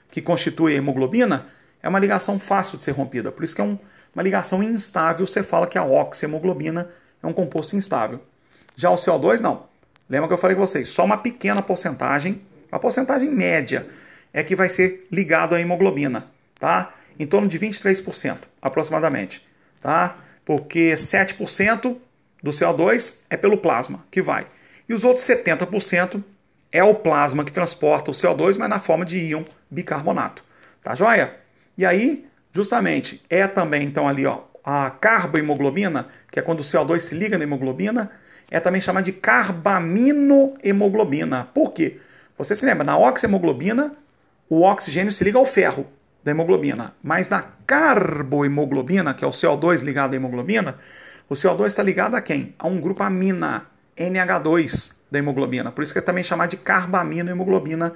que 0.09 0.21
constitui 0.21 0.73
a 0.73 0.77
hemoglobina 0.77 1.47
é 1.81 1.89
uma 1.89 1.99
ligação 1.99 2.39
fácil 2.39 2.77
de 2.77 2.83
ser 2.83 2.91
rompida. 2.91 3.31
Por 3.31 3.43
isso 3.43 3.55
que 3.55 3.61
é 3.61 3.63
um, 3.63 3.77
uma 4.13 4.23
ligação 4.23 4.61
instável, 4.63 5.25
você 5.25 5.43
fala 5.43 5.67
que 5.67 5.77
a 5.77 5.83
oxihemoglobina 5.83 6.89
é 7.21 7.27
um 7.27 7.33
composto 7.33 7.75
instável. 7.75 8.21
Já 8.75 8.89
o 8.89 8.95
CO2 8.95 9.39
não. 9.39 9.67
Lembra 10.09 10.27
que 10.27 10.33
eu 10.33 10.37
falei 10.37 10.55
com 10.55 10.65
vocês, 10.65 10.89
só 10.89 11.05
uma 11.05 11.17
pequena 11.17 11.61
porcentagem, 11.61 12.41
uma 12.71 12.79
porcentagem 12.79 13.29
média, 13.29 13.87
é 14.33 14.43
que 14.43 14.55
vai 14.55 14.69
ser 14.69 15.05
ligado 15.11 15.53
à 15.55 15.61
hemoglobina, 15.61 16.27
tá? 16.59 16.93
Em 17.19 17.27
torno 17.27 17.47
de 17.47 17.59
23% 17.59 18.37
aproximadamente, 18.61 19.45
tá? 19.81 20.17
Porque 20.45 20.93
7% 20.93 21.97
do 22.41 22.51
CO2 22.51 23.21
é 23.29 23.37
pelo 23.37 23.57
plasma 23.57 24.05
que 24.09 24.21
vai. 24.21 24.47
E 24.87 24.93
os 24.93 25.03
outros 25.03 25.25
70% 25.25 26.23
é 26.71 26.83
o 26.83 26.95
plasma 26.95 27.43
que 27.43 27.51
transporta 27.51 28.11
o 28.11 28.13
CO2, 28.13 28.57
mas 28.57 28.69
na 28.69 28.79
forma 28.79 29.05
de 29.05 29.17
íon 29.17 29.43
bicarbonato. 29.69 30.43
Tá 30.83 30.95
joia? 30.95 31.35
E 31.77 31.85
aí, 31.85 32.28
justamente, 32.51 33.23
é 33.29 33.47
também 33.47 33.83
então 33.83 34.07
ali, 34.07 34.25
ó, 34.25 34.41
a 34.63 34.89
carbohemoglobina, 34.89 36.07
que 36.31 36.39
é 36.39 36.41
quando 36.41 36.59
o 36.59 36.63
CO2 36.63 36.99
se 36.99 37.15
liga 37.15 37.37
na 37.37 37.43
hemoglobina, 37.43 38.09
é 38.51 38.59
também 38.59 38.81
chamada 38.81 39.05
de 39.05 39.13
carbaminohemoglobina. 39.13 41.47
Por 41.53 41.71
quê? 41.71 41.99
Você 42.37 42.55
se 42.55 42.65
lembra, 42.65 42.83
na 42.83 42.97
oxihemoglobina, 42.97 43.95
o 44.49 44.63
oxigênio 44.63 45.11
se 45.11 45.23
liga 45.23 45.37
ao 45.37 45.45
ferro 45.45 45.85
da 46.23 46.31
hemoglobina, 46.31 46.95
mas 47.01 47.29
na 47.29 47.43
carbohemoglobina, 47.65 49.13
que 49.13 49.23
é 49.23 49.27
o 49.27 49.31
CO2 49.31 49.83
ligado 49.83 50.13
à 50.13 50.15
hemoglobina, 50.15 50.77
o 51.29 51.33
CO2 51.33 51.67
está 51.67 51.83
ligado 51.83 52.15
a 52.15 52.21
quem? 52.21 52.55
A 52.57 52.67
um 52.67 52.81
grupo 52.81 53.03
amina, 53.03 53.67
NH2 53.95 54.95
da 55.11 55.19
hemoglobina. 55.19 55.71
Por 55.71 55.83
isso 55.83 55.93
que 55.93 55.99
é 55.99 56.01
também 56.01 56.23
chamado 56.23 56.49
de 56.49 56.57
carbaminohemoglobina. 56.57 57.93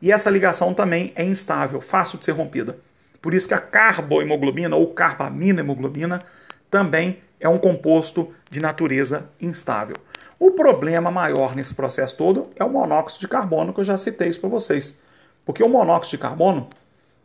E 0.00 0.12
essa 0.12 0.30
ligação 0.30 0.72
também 0.74 1.12
é 1.16 1.24
instável, 1.24 1.80
fácil 1.80 2.18
de 2.18 2.24
ser 2.24 2.32
rompida. 2.32 2.78
Por 3.26 3.34
isso 3.34 3.48
que 3.48 3.54
a 3.54 3.58
carbohemoglobina 3.58 4.76
ou 4.76 4.94
carbaminohemoglobina 4.94 6.22
também 6.70 7.18
é 7.40 7.48
um 7.48 7.58
composto 7.58 8.32
de 8.48 8.60
natureza 8.60 9.28
instável. 9.40 9.96
O 10.38 10.52
problema 10.52 11.10
maior 11.10 11.56
nesse 11.56 11.74
processo 11.74 12.16
todo 12.16 12.48
é 12.54 12.62
o 12.62 12.70
monóxido 12.70 13.22
de 13.22 13.26
carbono, 13.26 13.74
que 13.74 13.80
eu 13.80 13.84
já 13.84 13.98
citei 13.98 14.28
isso 14.28 14.38
para 14.38 14.48
vocês. 14.48 15.00
Porque 15.44 15.60
o 15.60 15.68
monóxido 15.68 16.12
de 16.12 16.18
carbono, 16.18 16.68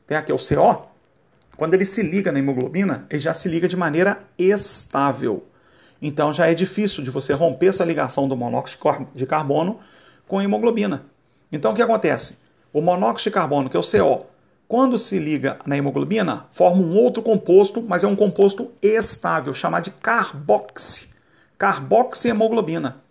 tem 0.07 0.17
aqui 0.17 0.33
o 0.33 0.37
CO, 0.37 0.87
quando 1.55 1.75
ele 1.75 1.85
se 1.85 2.01
liga 2.01 2.31
na 2.31 2.39
hemoglobina, 2.39 3.05
ele 3.07 3.19
já 3.19 3.35
se 3.35 3.47
liga 3.47 3.67
de 3.67 3.77
maneira 3.77 4.23
estável. 4.39 5.45
Então 6.01 6.33
já 6.33 6.47
é 6.47 6.55
difícil 6.55 7.03
de 7.03 7.11
você 7.11 7.31
romper 7.31 7.67
essa 7.67 7.85
ligação 7.85 8.27
do 8.27 8.35
monóxido 8.35 9.07
de 9.13 9.27
carbono 9.27 9.79
com 10.27 10.39
a 10.39 10.43
hemoglobina. 10.43 11.05
Então 11.51 11.73
o 11.73 11.75
que 11.75 11.81
acontece? 11.83 12.39
O 12.73 12.81
monóxido 12.81 13.29
de 13.29 13.35
carbono, 13.35 13.69
que 13.69 13.77
é 13.77 13.79
o 13.79 13.83
CO, 13.83 14.30
quando 14.71 14.97
se 14.97 15.19
liga 15.19 15.59
na 15.65 15.75
hemoglobina, 15.75 16.45
forma 16.49 16.81
um 16.81 16.95
outro 16.95 17.21
composto, 17.21 17.83
mas 17.85 18.05
é 18.05 18.07
um 18.07 18.15
composto 18.15 18.71
estável, 18.81 19.53
chamado 19.53 19.83
de 19.83 19.91
carboxi. 19.91 21.09
Carboxiemoglobina. 21.57 23.01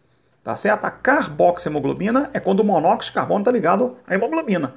Tá 0.42 0.56
certo? 0.56 0.86
A 0.86 0.90
carboxiemoglobina 0.90 2.30
é 2.32 2.40
quando 2.40 2.60
o 2.60 2.64
monóxido 2.64 3.12
de 3.12 3.12
carbono 3.12 3.40
está 3.40 3.50
ligado 3.50 3.98
à 4.06 4.14
hemoglobina. 4.14 4.76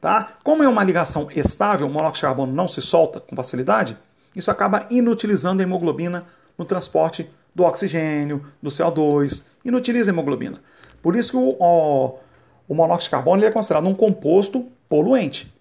Tá? 0.00 0.34
Como 0.44 0.62
é 0.62 0.68
uma 0.68 0.84
ligação 0.84 1.26
estável, 1.34 1.88
o 1.88 1.90
monóxido 1.90 2.18
de 2.18 2.26
carbono 2.28 2.52
não 2.52 2.68
se 2.68 2.80
solta 2.80 3.18
com 3.18 3.34
facilidade, 3.34 3.98
isso 4.36 4.52
acaba 4.52 4.86
inutilizando 4.88 5.60
a 5.60 5.64
hemoglobina 5.64 6.26
no 6.56 6.64
transporte 6.64 7.28
do 7.52 7.64
oxigênio, 7.64 8.46
do 8.62 8.70
CO2, 8.70 9.46
inutiliza 9.64 10.12
a 10.12 10.14
hemoglobina. 10.14 10.58
Por 11.02 11.16
isso 11.16 11.32
que 11.32 11.36
o, 11.38 11.56
o, 11.58 12.20
o 12.68 12.74
monóxido 12.76 13.06
de 13.06 13.10
carbono 13.10 13.44
é 13.44 13.50
considerado 13.50 13.88
um 13.88 13.94
composto 13.94 14.68
poluente. 14.88 15.58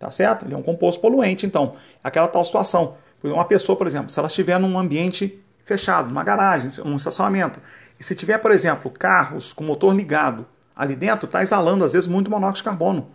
Tá 0.00 0.10
certo? 0.10 0.46
Ele 0.46 0.54
é 0.54 0.56
um 0.56 0.62
composto 0.62 0.98
poluente, 0.98 1.44
então. 1.44 1.74
Aquela 2.02 2.26
tal 2.26 2.42
situação. 2.42 2.96
Uma 3.22 3.44
pessoa, 3.44 3.76
por 3.76 3.86
exemplo, 3.86 4.10
se 4.10 4.18
ela 4.18 4.28
estiver 4.28 4.58
num 4.58 4.78
ambiente 4.78 5.38
fechado, 5.62 6.08
numa 6.08 6.24
garagem, 6.24 6.70
um 6.86 6.96
estacionamento, 6.96 7.60
e 7.98 8.02
se 8.02 8.14
tiver, 8.14 8.38
por 8.38 8.50
exemplo, 8.50 8.90
carros 8.90 9.52
com 9.52 9.62
motor 9.62 9.94
ligado 9.94 10.46
ali 10.74 10.96
dentro, 10.96 11.26
está 11.26 11.42
exalando 11.42 11.84
às 11.84 11.92
vezes 11.92 12.08
muito 12.08 12.30
monóxido 12.30 12.56
de 12.56 12.64
carbono. 12.64 13.10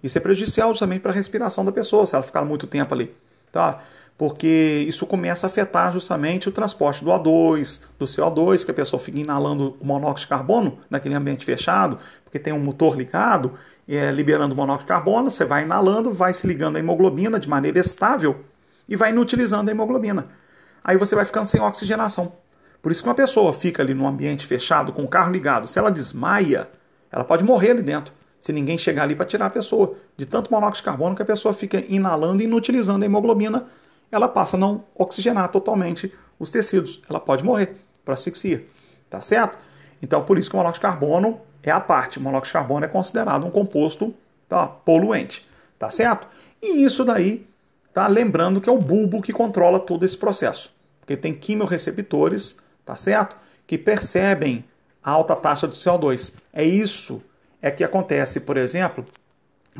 Isso 0.00 0.16
é 0.16 0.20
prejudicial 0.20 0.68
justamente 0.68 1.00
para 1.00 1.10
a 1.10 1.14
respiração 1.14 1.64
da 1.64 1.72
pessoa, 1.72 2.06
se 2.06 2.14
ela 2.14 2.22
ficar 2.22 2.44
muito 2.44 2.68
tempo 2.68 2.94
ali. 2.94 3.12
Tá? 3.50 3.80
Porque 4.18 4.84
isso 4.88 5.06
começa 5.06 5.46
a 5.46 5.48
afetar 5.48 5.92
justamente 5.92 6.48
o 6.48 6.52
transporte 6.52 7.04
do 7.04 7.10
O2, 7.10 7.84
do 7.96 8.04
CO2, 8.04 8.64
que 8.64 8.72
a 8.72 8.74
pessoa 8.74 8.98
fica 8.98 9.20
inalando 9.20 9.76
o 9.80 9.86
monóxido 9.86 10.22
de 10.22 10.26
carbono 10.26 10.78
naquele 10.90 11.14
ambiente 11.14 11.44
fechado, 11.44 12.00
porque 12.24 12.36
tem 12.36 12.52
um 12.52 12.58
motor 12.58 12.98
ligado, 12.98 13.52
é, 13.88 14.10
liberando 14.10 14.56
monóxido 14.56 14.86
de 14.86 14.88
carbono, 14.88 15.30
você 15.30 15.44
vai 15.44 15.62
inalando, 15.62 16.10
vai 16.10 16.34
se 16.34 16.48
ligando 16.48 16.76
à 16.76 16.80
hemoglobina 16.80 17.38
de 17.38 17.48
maneira 17.48 17.78
estável 17.78 18.44
e 18.88 18.96
vai 18.96 19.10
inutilizando 19.10 19.70
a 19.70 19.72
hemoglobina. 19.72 20.26
Aí 20.82 20.96
você 20.96 21.14
vai 21.14 21.24
ficando 21.24 21.46
sem 21.46 21.60
oxigenação. 21.60 22.32
Por 22.82 22.90
isso 22.90 23.04
que 23.04 23.08
uma 23.08 23.14
pessoa 23.14 23.52
fica 23.52 23.84
ali 23.84 23.94
num 23.94 24.06
ambiente 24.06 24.46
fechado, 24.46 24.92
com 24.92 25.04
o 25.04 25.08
carro 25.08 25.30
ligado, 25.30 25.68
se 25.68 25.78
ela 25.78 25.92
desmaia, 25.92 26.68
ela 27.12 27.22
pode 27.22 27.44
morrer 27.44 27.70
ali 27.70 27.82
dentro, 27.82 28.12
se 28.40 28.52
ninguém 28.52 28.76
chegar 28.76 29.04
ali 29.04 29.14
para 29.14 29.26
tirar 29.26 29.46
a 29.46 29.50
pessoa. 29.50 29.94
De 30.16 30.26
tanto 30.26 30.50
monóxido 30.50 30.78
de 30.78 30.82
carbono 30.90 31.14
que 31.14 31.22
a 31.22 31.24
pessoa 31.24 31.54
fica 31.54 31.84
inalando 31.88 32.42
e 32.42 32.46
inutilizando 32.46 33.04
a 33.04 33.06
hemoglobina, 33.06 33.66
ela 34.10 34.28
passa 34.28 34.56
a 34.56 34.60
não 34.60 34.84
oxigenar 34.94 35.50
totalmente 35.50 36.12
os 36.38 36.50
tecidos. 36.50 37.02
Ela 37.08 37.20
pode 37.20 37.44
morrer 37.44 37.76
por 38.04 38.12
asfixia. 38.12 38.64
Tá 39.10 39.20
certo? 39.20 39.58
Então, 40.02 40.22
por 40.24 40.38
isso 40.38 40.50
que 40.50 40.56
o 40.56 40.58
monóxido 40.58 40.86
de 40.86 40.90
carbono 40.90 41.40
é 41.62 41.70
a 41.70 41.80
parte. 41.80 42.18
O 42.18 42.22
monóxido 42.22 42.46
de 42.46 42.52
carbono 42.52 42.84
é 42.84 42.88
considerado 42.88 43.46
um 43.46 43.50
composto 43.50 44.14
tá, 44.48 44.66
poluente, 44.66 45.46
tá 45.78 45.90
certo? 45.90 46.26
E 46.62 46.84
isso 46.84 47.04
daí, 47.04 47.46
tá 47.92 48.06
lembrando 48.06 48.60
que 48.60 48.68
é 48.68 48.72
o 48.72 48.78
bulbo 48.78 49.22
que 49.22 49.32
controla 49.32 49.78
todo 49.78 50.04
esse 50.04 50.16
processo, 50.16 50.74
porque 51.00 51.16
tem 51.16 51.34
quimiorreceptores, 51.34 52.60
tá 52.84 52.96
certo? 52.96 53.36
Que 53.66 53.76
percebem 53.76 54.64
a 55.02 55.10
alta 55.10 55.36
taxa 55.36 55.68
de 55.68 55.74
CO2. 55.74 56.34
É 56.52 56.64
isso 56.64 57.22
é 57.60 57.70
que 57.70 57.84
acontece, 57.84 58.40
por 58.40 58.56
exemplo, 58.56 59.04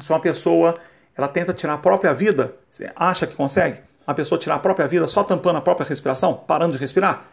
se 0.01 0.11
uma 0.11 0.21
pessoa 0.21 0.79
ela 1.17 1.29
tenta 1.29 1.53
tirar 1.53 1.75
a 1.75 1.79
própria 1.79 2.13
vida, 2.13 2.55
você 2.69 2.91
acha 2.95 3.27
que 3.27 3.35
consegue? 3.35 3.81
A 4.09 4.15
pessoa 4.15 4.39
tirar 4.39 4.55
a 4.55 4.59
própria 4.59 4.87
vida 4.87 5.07
só 5.07 5.23
tampando 5.23 5.57
a 5.57 5.61
própria 5.61 5.87
respiração, 5.87 6.33
parando 6.33 6.73
de 6.73 6.81
respirar? 6.81 7.25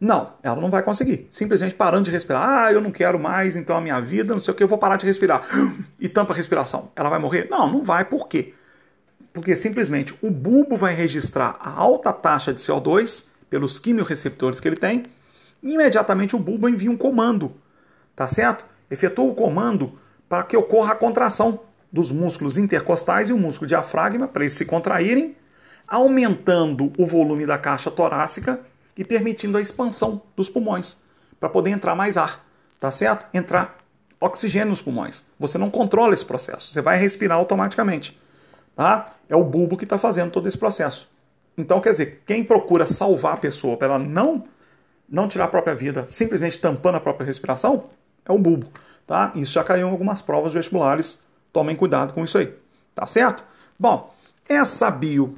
Não, 0.00 0.34
ela 0.40 0.54
não 0.54 0.70
vai 0.70 0.80
conseguir. 0.80 1.26
Simplesmente 1.32 1.74
parando 1.74 2.04
de 2.04 2.12
respirar. 2.12 2.48
Ah, 2.48 2.72
eu 2.72 2.80
não 2.80 2.92
quero 2.92 3.18
mais, 3.18 3.56
então 3.56 3.76
a 3.76 3.80
minha 3.80 3.98
vida, 3.98 4.32
não 4.32 4.40
sei 4.40 4.54
o 4.54 4.56
que, 4.56 4.62
eu 4.62 4.68
vou 4.68 4.78
parar 4.78 4.94
de 4.94 5.04
respirar. 5.04 5.42
E 5.98 6.08
tampa 6.08 6.32
a 6.32 6.36
respiração. 6.36 6.92
Ela 6.94 7.08
vai 7.08 7.18
morrer? 7.18 7.48
Não, 7.50 7.68
não 7.68 7.82
vai. 7.82 8.04
Por 8.04 8.28
quê? 8.28 8.54
Porque 9.32 9.56
simplesmente 9.56 10.16
o 10.22 10.30
bulbo 10.30 10.76
vai 10.76 10.94
registrar 10.94 11.56
a 11.58 11.70
alta 11.70 12.12
taxa 12.12 12.54
de 12.54 12.60
CO2 12.60 13.30
pelos 13.50 13.80
quimiorreceptores 13.80 14.60
que 14.60 14.68
ele 14.68 14.76
tem. 14.76 15.06
E 15.60 15.74
imediatamente 15.74 16.36
o 16.36 16.38
bulbo 16.38 16.68
envia 16.68 16.88
um 16.88 16.96
comando. 16.96 17.52
Tá 18.14 18.28
certo? 18.28 18.64
Efetua 18.88 19.24
o 19.24 19.34
comando 19.34 19.98
para 20.28 20.44
que 20.44 20.56
ocorra 20.56 20.92
a 20.92 20.96
contração 20.96 21.62
dos 21.92 22.12
músculos 22.12 22.56
intercostais 22.56 23.28
e 23.28 23.32
o 23.32 23.38
músculo 23.38 23.66
diafragma 23.66 24.28
para 24.28 24.44
eles 24.44 24.52
se 24.52 24.64
contraírem, 24.64 25.34
aumentando 25.86 26.92
o 26.98 27.06
volume 27.06 27.46
da 27.46 27.58
caixa 27.58 27.90
torácica 27.90 28.60
e 28.96 29.04
permitindo 29.04 29.58
a 29.58 29.60
expansão 29.60 30.22
dos 30.36 30.48
pulmões, 30.48 31.02
para 31.38 31.48
poder 31.48 31.70
entrar 31.70 31.94
mais 31.94 32.16
ar, 32.16 32.44
tá 32.80 32.90
certo? 32.90 33.26
Entrar 33.32 33.78
oxigênio 34.20 34.70
nos 34.70 34.80
pulmões. 34.80 35.26
Você 35.38 35.58
não 35.58 35.70
controla 35.70 36.14
esse 36.14 36.24
processo, 36.24 36.72
você 36.72 36.80
vai 36.80 36.96
respirar 36.96 37.38
automaticamente, 37.38 38.18
tá? 38.74 39.14
É 39.28 39.36
o 39.36 39.44
bulbo 39.44 39.76
que 39.76 39.84
está 39.84 39.98
fazendo 39.98 40.30
todo 40.30 40.48
esse 40.48 40.56
processo. 40.56 41.08
Então, 41.58 41.80
quer 41.80 41.90
dizer, 41.90 42.22
quem 42.26 42.44
procura 42.44 42.86
salvar 42.86 43.34
a 43.34 43.38
pessoa 43.38 43.76
para 43.76 43.88
ela 43.88 43.98
não 43.98 44.44
não 45.08 45.28
tirar 45.28 45.44
a 45.44 45.48
própria 45.48 45.72
vida, 45.72 46.04
simplesmente 46.08 46.58
tampando 46.58 46.96
a 46.96 47.00
própria 47.00 47.24
respiração, 47.24 47.84
é 48.24 48.32
o 48.32 48.38
bulbo, 48.38 48.66
tá? 49.06 49.30
Isso 49.36 49.52
já 49.52 49.62
caiu 49.62 49.86
em 49.86 49.90
algumas 49.90 50.20
provas 50.20 50.52
vestibulares 50.52 51.24
tomem 51.56 51.74
cuidado 51.74 52.12
com 52.12 52.22
isso 52.22 52.36
aí, 52.36 52.54
tá 52.94 53.06
certo? 53.06 53.42
Bom, 53.78 54.14
essa 54.46 54.90
bio 54.90 55.34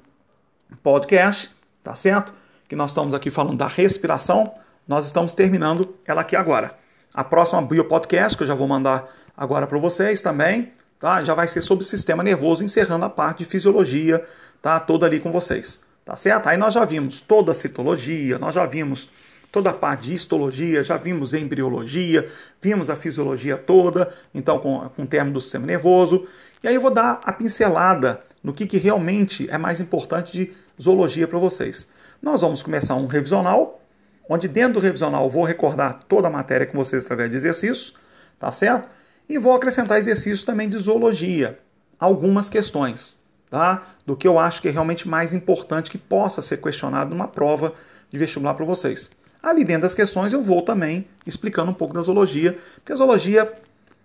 podcast, 0.82 1.50
tá 1.82 1.94
certo? 1.94 2.32
Que 2.68 2.76
nós 2.76 2.90
estamos 2.90 3.14
aqui 3.14 3.30
falando 3.30 3.56
da 3.56 3.66
respiração, 3.66 4.52
nós 4.86 5.06
estamos 5.06 5.32
terminando 5.32 5.94
ela 6.06 6.22
aqui 6.22 6.36
agora. 6.36 6.76
A 7.14 7.24
próxima 7.24 7.62
bio 7.62 7.84
podcast 7.84 8.36
que 8.36 8.42
eu 8.42 8.46
já 8.46 8.54
vou 8.54 8.68
mandar 8.68 9.08
agora 9.36 9.66
para 9.66 9.78
vocês 9.78 10.20
também, 10.20 10.72
tá? 10.98 11.22
Já 11.24 11.34
vai 11.34 11.48
ser 11.48 11.62
sobre 11.62 11.84
sistema 11.84 12.22
nervoso, 12.22 12.64
encerrando 12.64 13.04
a 13.04 13.10
parte 13.10 13.38
de 13.38 13.44
fisiologia, 13.44 14.24
tá? 14.60 14.78
Toda 14.80 15.06
ali 15.06 15.20
com 15.20 15.32
vocês, 15.32 15.84
tá 16.04 16.16
certo? 16.16 16.48
Aí 16.48 16.56
nós 16.56 16.74
já 16.74 16.84
vimos 16.84 17.20
toda 17.20 17.52
a 17.52 17.54
citologia, 17.54 18.38
nós 18.38 18.54
já 18.54 18.66
vimos 18.66 19.08
toda 19.50 19.70
a 19.70 19.72
parte 19.72 20.04
de 20.04 20.14
histologia, 20.14 20.84
já 20.84 20.96
vimos 20.96 21.32
embriologia, 21.32 22.28
vimos 22.60 22.90
a 22.90 22.96
fisiologia 22.96 23.56
toda, 23.56 24.12
então 24.34 24.58
com, 24.58 24.88
com 24.90 25.02
o 25.02 25.06
termo 25.06 25.32
do 25.32 25.40
sistema 25.40 25.66
nervoso. 25.66 26.26
E 26.62 26.68
aí 26.68 26.74
eu 26.74 26.80
vou 26.80 26.90
dar 26.90 27.20
a 27.24 27.32
pincelada 27.32 28.22
no 28.42 28.52
que, 28.52 28.66
que 28.66 28.78
realmente 28.78 29.48
é 29.50 29.58
mais 29.58 29.80
importante 29.80 30.32
de 30.32 30.52
zoologia 30.80 31.26
para 31.26 31.38
vocês. 31.38 31.88
Nós 32.22 32.40
vamos 32.40 32.62
começar 32.62 32.94
um 32.94 33.06
revisional, 33.06 33.80
onde 34.28 34.48
dentro 34.48 34.74
do 34.74 34.80
revisional 34.80 35.28
vou 35.30 35.44
recordar 35.44 36.02
toda 36.04 36.28
a 36.28 36.30
matéria 36.30 36.66
com 36.66 36.76
vocês 36.76 37.04
através 37.04 37.30
de 37.30 37.36
exercícios, 37.36 37.94
tá 38.38 38.50
certo? 38.52 38.88
E 39.28 39.38
vou 39.38 39.54
acrescentar 39.54 39.98
exercícios 39.98 40.42
também 40.42 40.68
de 40.68 40.78
zoologia, 40.78 41.58
algumas 41.98 42.48
questões, 42.48 43.20
tá? 43.50 43.86
Do 44.06 44.16
que 44.16 44.26
eu 44.26 44.38
acho 44.38 44.62
que 44.62 44.68
é 44.68 44.70
realmente 44.70 45.08
mais 45.08 45.32
importante 45.32 45.90
que 45.90 45.98
possa 45.98 46.42
ser 46.42 46.58
questionado 46.58 47.10
numa 47.10 47.28
prova 47.28 47.74
de 48.10 48.18
vestibular 48.18 48.54
para 48.54 48.64
vocês. 48.64 49.10
Ali 49.42 49.64
dentro 49.64 49.82
das 49.82 49.94
questões 49.94 50.32
eu 50.32 50.42
vou 50.42 50.62
também 50.62 51.06
explicando 51.26 51.70
um 51.70 51.74
pouco 51.74 51.94
da 51.94 52.02
zoologia, 52.02 52.58
porque 52.76 52.92
a 52.92 52.96
zoologia 52.96 53.52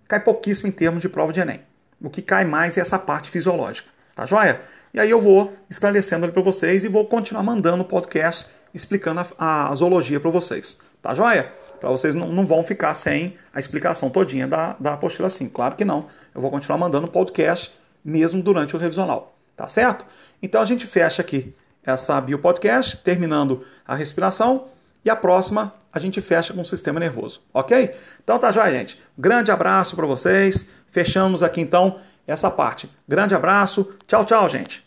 cai 0.07 0.19
pouquíssimo 0.19 0.69
em 0.69 0.71
termos 0.71 1.01
de 1.01 1.09
prova 1.09 1.33
de 1.33 1.39
Enem. 1.39 1.61
O 2.01 2.09
que 2.09 2.21
cai 2.21 2.43
mais 2.45 2.77
é 2.77 2.81
essa 2.81 2.99
parte 2.99 3.29
fisiológica, 3.29 3.89
tá 4.15 4.25
joia? 4.25 4.61
E 4.93 4.99
aí 4.99 5.09
eu 5.09 5.19
vou 5.19 5.53
esclarecendo 5.69 6.25
ali 6.25 6.33
para 6.33 6.41
vocês 6.41 6.83
e 6.83 6.87
vou 6.87 7.05
continuar 7.05 7.43
mandando 7.43 7.83
o 7.83 7.85
podcast 7.85 8.45
explicando 8.73 9.25
a, 9.37 9.69
a 9.69 9.75
zoologia 9.75 10.19
para 10.19 10.31
vocês, 10.31 10.79
tá 11.01 11.13
joia? 11.13 11.51
Para 11.79 11.89
vocês 11.89 12.15
não, 12.15 12.29
não 12.29 12.45
vão 12.45 12.63
ficar 12.63 12.95
sem 12.95 13.37
a 13.53 13.59
explicação 13.59 14.09
todinha 14.09 14.47
da, 14.47 14.75
da 14.79 14.93
apostila 14.93 15.27
assim. 15.27 15.47
Claro 15.47 15.75
que 15.75 15.85
não. 15.85 16.07
Eu 16.33 16.41
vou 16.41 16.49
continuar 16.49 16.77
mandando 16.77 17.07
podcast 17.07 17.71
mesmo 18.03 18.41
durante 18.41 18.75
o 18.75 18.79
revisional, 18.79 19.35
tá 19.55 19.67
certo? 19.67 20.05
Então 20.41 20.61
a 20.61 20.65
gente 20.65 20.87
fecha 20.87 21.21
aqui 21.21 21.53
essa 21.83 22.19
bio 22.21 22.39
podcast, 22.39 22.97
terminando 22.97 23.63
a 23.85 23.95
respiração 23.95 24.67
e 25.03 25.09
a 25.09 25.15
próxima 25.15 25.73
a 25.91 25.99
gente 25.99 26.21
fecha 26.21 26.53
com 26.53 26.61
o 26.61 26.65
sistema 26.65 26.99
nervoso, 26.99 27.41
ok? 27.53 27.93
Então 28.23 28.39
tá 28.39 28.51
já, 28.51 28.71
gente. 28.71 28.99
Grande 29.17 29.51
abraço 29.51 29.95
para 29.95 30.07
vocês. 30.07 30.69
Fechamos 30.87 31.43
aqui 31.43 31.61
então 31.61 31.99
essa 32.27 32.49
parte. 32.49 32.89
Grande 33.07 33.35
abraço. 33.35 33.93
Tchau, 34.07 34.25
tchau, 34.25 34.49
gente. 34.49 34.83